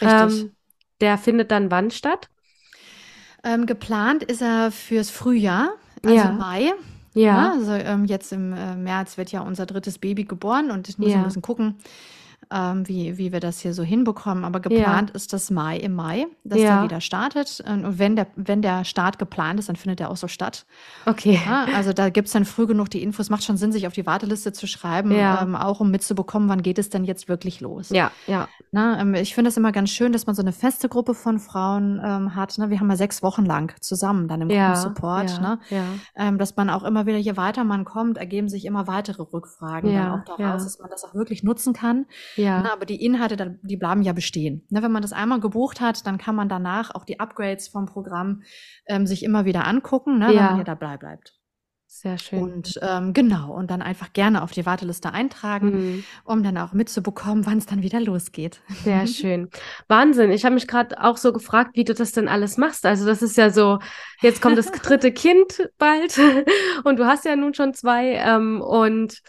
[0.01, 0.43] Richtig.
[0.43, 0.53] Ähm,
[1.01, 2.29] der findet dann wann statt?
[3.43, 5.71] Ähm, geplant ist er fürs Frühjahr,
[6.03, 6.33] also ja.
[6.33, 6.73] Mai.
[7.15, 7.23] Ja.
[7.23, 10.99] ja also ähm, jetzt im äh, März wird ja unser drittes Baby geboren und ich
[10.99, 11.19] muss ja.
[11.19, 11.77] ein bisschen gucken,
[12.53, 14.45] ähm, wie, wie wir das hier so hinbekommen.
[14.45, 15.15] Aber geplant ja.
[15.15, 16.77] ist das Mai im Mai, dass ja.
[16.77, 17.63] der wieder startet.
[17.67, 20.67] Und wenn der, wenn der Start geplant ist, dann findet der auch so statt.
[21.07, 21.41] Okay.
[21.47, 23.31] Ja, also da gibt es dann früh genug die Infos.
[23.31, 26.79] Macht schon Sinn, sich auf die Warteliste zu schreiben, ähm, auch um mitzubekommen, wann geht
[26.79, 27.91] es denn jetzt wirklich los.
[27.91, 28.49] Ja, ja.
[28.73, 31.39] Na, ähm, ich finde es immer ganz schön, dass man so eine feste Gruppe von
[31.39, 32.57] Frauen ähm, hat.
[32.59, 32.71] Ne?
[32.71, 35.31] Wir haben ja sechs Wochen lang zusammen dann im Gruppensupport.
[35.31, 35.59] Ja, ne?
[35.71, 35.85] ja.
[36.17, 39.91] Ähm, dass man auch immer wieder, je weiter man kommt, ergeben sich immer weitere Rückfragen
[39.91, 42.07] ja, dann auch daraus, dass man das auch wirklich nutzen kann.
[42.41, 42.63] Ja.
[42.63, 44.67] Ne, aber die Inhalte, die bleiben ja bestehen.
[44.71, 47.87] Ne, wenn man das einmal gebucht hat, dann kann man danach auch die Upgrades vom
[47.87, 48.43] Programm
[48.87, 50.31] ähm, sich immer wieder angucken, ne, ja.
[50.31, 51.41] wenn man hier dabei bleibt.
[51.93, 52.41] Sehr schön.
[52.41, 56.05] Und ähm, genau, und dann einfach gerne auf die Warteliste eintragen, mhm.
[56.25, 58.63] um dann auch mitzubekommen, wann es dann wieder losgeht.
[58.85, 59.51] Sehr schön.
[59.89, 60.31] Wahnsinn.
[60.31, 62.87] Ich habe mich gerade auch so gefragt, wie du das denn alles machst.
[62.87, 63.81] Also das ist ja so,
[64.23, 66.17] jetzt kommt das dritte Kind bald
[66.85, 69.21] und du hast ja nun schon zwei ähm, und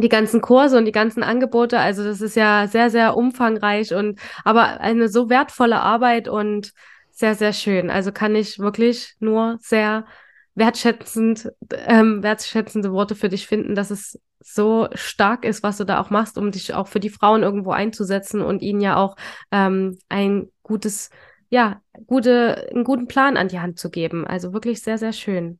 [0.00, 1.78] die ganzen Kurse und die ganzen Angebote.
[1.78, 6.72] Also das ist ja sehr, sehr umfangreich und aber eine so wertvolle Arbeit und
[7.10, 7.90] sehr, sehr schön.
[7.90, 10.06] Also kann ich wirklich nur sehr
[10.54, 11.52] wertschätzend,
[11.86, 16.10] ähm, wertschätzende Worte für dich finden, dass es so stark ist, was du da auch
[16.10, 19.16] machst, um dich auch für die Frauen irgendwo einzusetzen und ihnen ja auch
[19.52, 21.10] ähm, ein gutes,
[21.50, 24.26] ja, gute, einen guten Plan an die Hand zu geben.
[24.26, 25.58] Also wirklich sehr, sehr schön.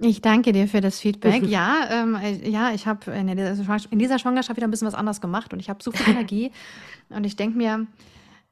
[0.00, 1.42] Ich danke dir für das Feedback.
[1.46, 5.20] ja, ähm, äh, ja, ich habe in, in, dieser Schwangerschaft wieder ein bisschen was anderes
[5.20, 6.52] gemacht und ich habe so viel Energie
[7.10, 7.86] und ich denke mir,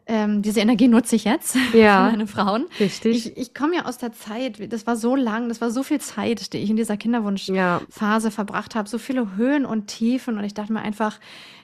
[0.08, 2.66] ähm, diese Energie nutze ich jetzt ja, für meine Frauen.
[2.78, 3.26] Richtig.
[3.26, 6.00] Ich, ich komme ja aus der Zeit, das war so lang, das war so viel
[6.00, 8.30] Zeit, die ich in dieser Kinderwunschphase ja.
[8.30, 11.18] verbracht habe, so viele Höhen und Tiefen und ich dachte mir einfach,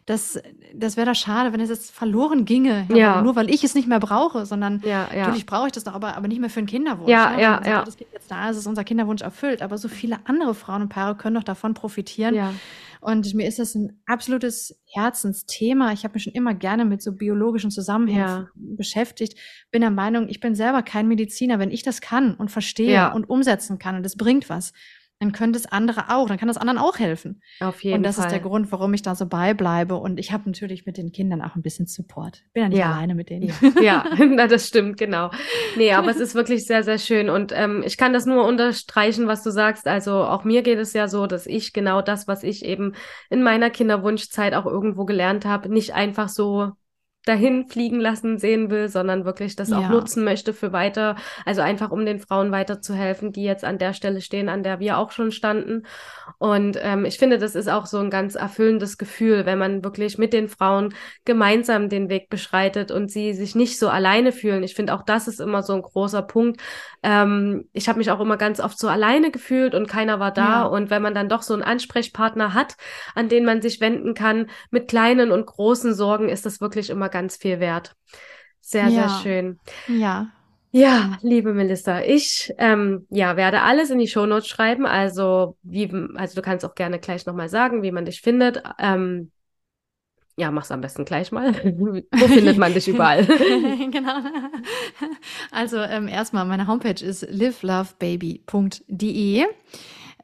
[0.07, 0.41] das,
[0.75, 3.23] das wäre doch schade, wenn es jetzt verloren ginge, ja, ja.
[3.23, 6.17] nur weil ich es nicht mehr brauche, sondern ja, natürlich brauche ich das doch, aber,
[6.17, 7.09] aber nicht mehr für einen Kinderwunsch.
[7.09, 7.85] Ja, ja, also, ja.
[7.85, 10.89] Das Kind jetzt da ist, ist unser Kinderwunsch erfüllt, aber so viele andere Frauen und
[10.89, 12.35] Paare können doch davon profitieren.
[12.35, 12.53] Ja.
[13.03, 15.93] Und mir ist das ein absolutes Herzensthema.
[15.93, 18.49] Ich habe mich schon immer gerne mit so biologischen Zusammenhängen ja.
[18.55, 19.37] beschäftigt.
[19.73, 21.59] Bin der Meinung, ich bin selber kein Mediziner.
[21.59, 23.13] Wenn ich das kann und verstehe ja.
[23.13, 24.73] und umsetzen kann und es bringt was,
[25.23, 27.41] dann könnte es andere auch, dann kann das anderen auch helfen.
[27.61, 27.99] Auf jeden Fall.
[27.99, 28.27] Und das Fall.
[28.27, 29.95] ist der Grund, warum ich da so beibleibe.
[29.95, 32.43] Und ich habe natürlich mit den Kindern auch ein bisschen Support.
[32.53, 32.93] Bin ja nicht ja.
[32.93, 33.53] alleine mit denen.
[33.81, 34.47] Ja, ja.
[34.49, 35.31] das stimmt, genau.
[35.77, 37.31] Nee, aber es ist wirklich sehr, sehr schön.
[37.31, 39.87] Und ähm, ich kann das nur unterstreichen, was du sagst.
[39.87, 42.95] Also auch mir geht es ja so, dass ich genau das, was ich eben
[43.31, 46.73] in meiner Kinderwunschzeit auch irgendwo gelernt habe, nicht einfach so
[47.25, 49.79] dahin fliegen lassen sehen will, sondern wirklich das ja.
[49.79, 51.17] auch nutzen möchte für weiter,
[51.47, 54.99] also einfach um den Frauen weiterzuhelfen, die jetzt an der Stelle stehen, an der wir
[54.99, 55.85] auch schon standen.
[56.39, 60.19] Und ähm, ich finde, das ist auch so ein ganz erfüllendes Gefühl, wenn man wirklich
[60.19, 60.95] mit den Frauen
[61.25, 64.65] gemeinsam den Weg beschreitet und sie sich nicht so alleine fühlen.
[64.65, 66.61] Ich finde auch das ist immer so ein großer Punkt.
[67.05, 70.63] Ähm, ich habe mich auch immer ganz oft so alleine gefühlt und keiner war da.
[70.63, 70.65] Ja.
[70.65, 72.77] Und wenn man dann doch so einen Ansprechpartner hat,
[73.15, 77.12] an den man sich wenden kann, mit kleinen und großen Sorgen, ist das wirklich immer
[77.13, 77.95] ganz viel wert.
[78.61, 79.09] Sehr, ja.
[79.09, 79.61] sehr schön.
[79.87, 80.33] Ja.
[80.75, 84.87] Ja, liebe Melissa, ich ähm, ja, werde alles in die Shownotes schreiben.
[84.87, 88.63] Also, wie, also du kannst auch gerne gleich nochmal sagen, wie man dich findet.
[88.79, 89.31] Ähm,
[90.37, 91.55] ja, mach's am besten gleich mal.
[92.11, 93.27] Wo findet man dich überall?
[93.27, 94.21] genau.
[95.51, 99.45] Also ähm, erstmal, meine Homepage ist livelovebaby.de.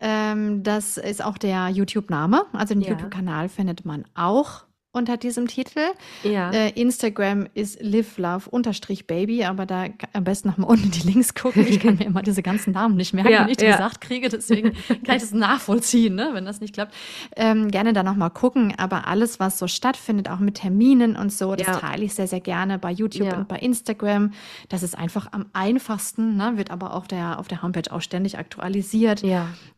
[0.00, 2.46] Ähm, das ist auch der YouTube-Name.
[2.54, 2.88] Also den ja.
[2.90, 4.64] YouTube-Kanal findet man auch
[4.98, 5.80] unter diesem Titel.
[6.22, 6.50] Ja.
[6.50, 11.66] Äh, Instagram ist livelove-baby, aber da am besten nochmal unten die Links gucken.
[11.66, 13.72] Ich kann mir immer diese ganzen Namen nicht merken, ja, wenn ich die ja.
[13.72, 14.28] gesagt kriege.
[14.28, 14.72] Deswegen
[15.04, 16.94] kann ich das nachvollziehen, ne, wenn das nicht klappt.
[17.36, 18.74] Ähm, gerne da nochmal gucken.
[18.76, 21.76] Aber alles, was so stattfindet, auch mit Terminen und so, das ja.
[21.76, 24.32] teile ich sehr, sehr gerne bei YouTube und bei Instagram.
[24.68, 28.38] Das ist einfach am einfachsten, ne, wird aber auf der, auf der Homepage auch ständig
[28.38, 29.22] aktualisiert.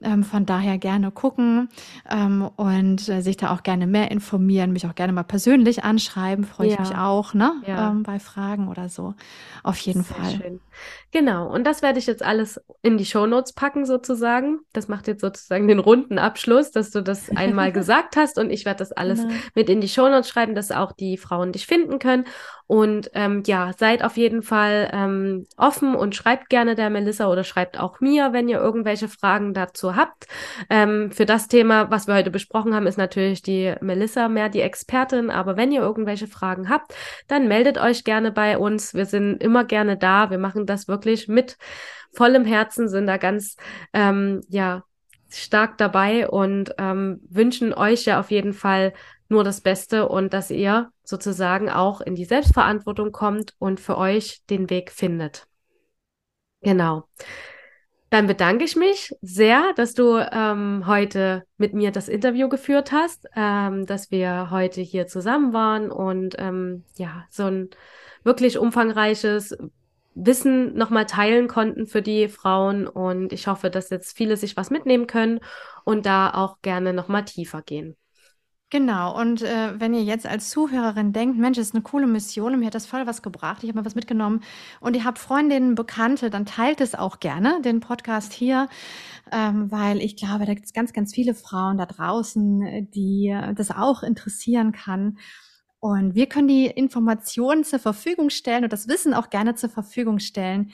[0.02, 1.68] Ähm, von daher gerne gucken
[2.10, 5.84] ähm, und äh, sich da auch gerne mehr informieren, mich auch gerne gerne mal persönlich
[5.84, 6.80] anschreiben, freue ich Ja.
[6.80, 7.52] mich auch, ne?
[7.66, 7.90] Ja.
[7.90, 9.14] Ähm, bei Fragen oder so.
[9.62, 10.30] Auf jeden Sehr Fall.
[10.36, 10.61] schön.
[11.11, 14.61] Genau, und das werde ich jetzt alles in die Shownotes packen, sozusagen.
[14.72, 18.64] Das macht jetzt sozusagen den runden Abschluss, dass du das einmal gesagt hast und ich
[18.64, 19.34] werde das alles Genau.
[19.54, 22.24] mit in die Shownotes schreiben, dass auch die Frauen dich finden können.
[22.70, 27.42] Und ähm, ja, seid auf jeden Fall ähm, offen und schreibt gerne der Melissa oder
[27.42, 30.28] schreibt auch mir, wenn ihr irgendwelche Fragen dazu habt.
[30.70, 34.60] Ähm, für das Thema, was wir heute besprochen haben, ist natürlich die Melissa mehr die
[34.60, 35.30] Expertin.
[35.30, 36.94] Aber wenn ihr irgendwelche Fragen habt,
[37.26, 38.94] dann meldet euch gerne bei uns.
[38.94, 40.30] Wir sind immer gerne da.
[40.30, 41.58] Wir machen das wirklich mit
[42.12, 43.56] vollem Herzen, sind da ganz,
[43.92, 44.84] ähm, ja,
[45.28, 48.92] stark dabei und ähm, wünschen euch ja auf jeden Fall
[49.28, 54.42] nur das Beste und dass ihr sozusagen auch in die Selbstverantwortung kommt und für euch
[54.48, 55.46] den Weg findet.
[56.62, 57.04] Genau.
[58.11, 63.28] Dann bedanke ich mich sehr, dass du ähm, heute mit mir das Interview geführt hast,
[63.36, 67.70] ähm, dass wir heute hier zusammen waren und ähm, ja, so ein
[68.24, 69.56] wirklich umfangreiches
[70.14, 72.88] Wissen nochmal teilen konnten für die Frauen.
[72.88, 75.38] Und ich hoffe, dass jetzt viele sich was mitnehmen können
[75.84, 77.96] und da auch gerne nochmal tiefer gehen.
[78.72, 82.54] Genau, und äh, wenn ihr jetzt als Zuhörerin denkt, Mensch, das ist eine coole Mission
[82.54, 84.44] und mir hat das voll was gebracht, ich habe mir was mitgenommen
[84.78, 88.68] und ihr habt Freundinnen, Bekannte, dann teilt es auch gerne, den Podcast hier,
[89.32, 93.54] ähm, weil ich glaube, da gibt es ganz, ganz viele Frauen da draußen, die äh,
[93.54, 95.18] das auch interessieren kann.
[95.80, 100.20] Und wir können die Informationen zur Verfügung stellen und das Wissen auch gerne zur Verfügung
[100.20, 100.70] stellen.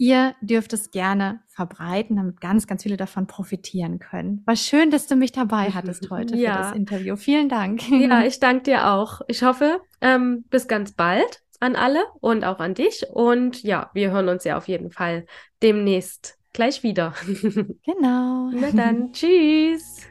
[0.00, 4.42] Ihr dürft es gerne verbreiten, damit ganz, ganz viele davon profitieren können.
[4.46, 6.52] War schön, dass du mich dabei hattest heute Ja.
[6.54, 7.16] für das Interview.
[7.16, 7.86] Vielen Dank.
[7.90, 9.20] Ja, ich danke dir auch.
[9.28, 13.04] Ich hoffe, ähm, bis ganz bald an alle und auch an dich.
[13.12, 15.26] Und ja, wir hören uns ja auf jeden Fall
[15.62, 17.12] demnächst gleich wieder.
[17.84, 18.50] genau.
[18.54, 20.06] Na dann, tschüss.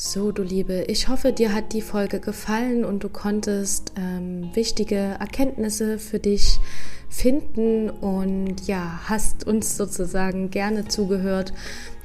[0.00, 4.94] So, du Liebe, ich hoffe, dir hat die Folge gefallen und du konntest ähm, wichtige
[4.94, 6.60] Erkenntnisse für dich
[7.08, 11.52] finden und ja, hast uns sozusagen gerne zugehört.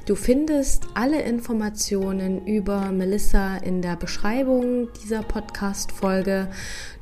[0.06, 6.48] Du findest alle Informationen über Melissa in der Beschreibung dieser Podcast-Folge.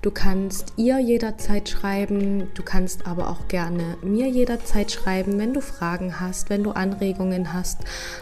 [0.02, 5.60] Du kannst ihr jederzeit schreiben, du kannst aber auch gerne mir jederzeit schreiben, wenn du
[5.60, 7.80] Fragen hast, wenn du Anregungen hast,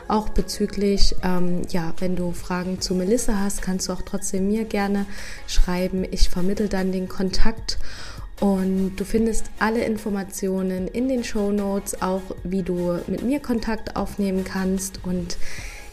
[0.08, 4.64] auch bezüglich, ähm, ja, wenn du Fragen zu Melissa hast, kannst du auch trotzdem mir
[4.64, 5.04] gerne
[5.46, 6.06] schreiben.
[6.10, 7.76] Ich vermittel dann den Kontakt.
[8.40, 13.96] Und du findest alle Informationen in den Show Notes, auch wie du mit mir Kontakt
[13.96, 15.04] aufnehmen kannst.
[15.04, 15.36] Und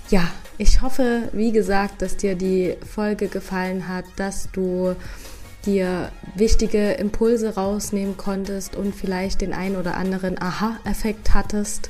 [0.09, 4.95] ja, ich hoffe, wie gesagt, dass dir die Folge gefallen hat, dass du
[5.65, 11.89] dir wichtige Impulse rausnehmen konntest und vielleicht den ein oder anderen Aha-Effekt hattest.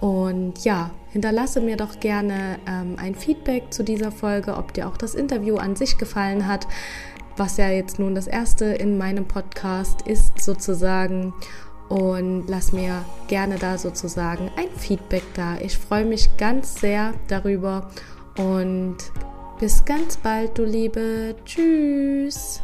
[0.00, 4.96] Und ja, hinterlasse mir doch gerne ähm, ein Feedback zu dieser Folge, ob dir auch
[4.96, 6.68] das Interview an sich gefallen hat
[7.38, 11.32] was ja jetzt nun das erste in meinem Podcast ist sozusagen.
[11.88, 15.56] Und lass mir gerne da sozusagen ein Feedback da.
[15.58, 17.88] Ich freue mich ganz sehr darüber
[18.36, 18.96] und
[19.58, 21.34] bis ganz bald, du Liebe.
[21.46, 22.62] Tschüss.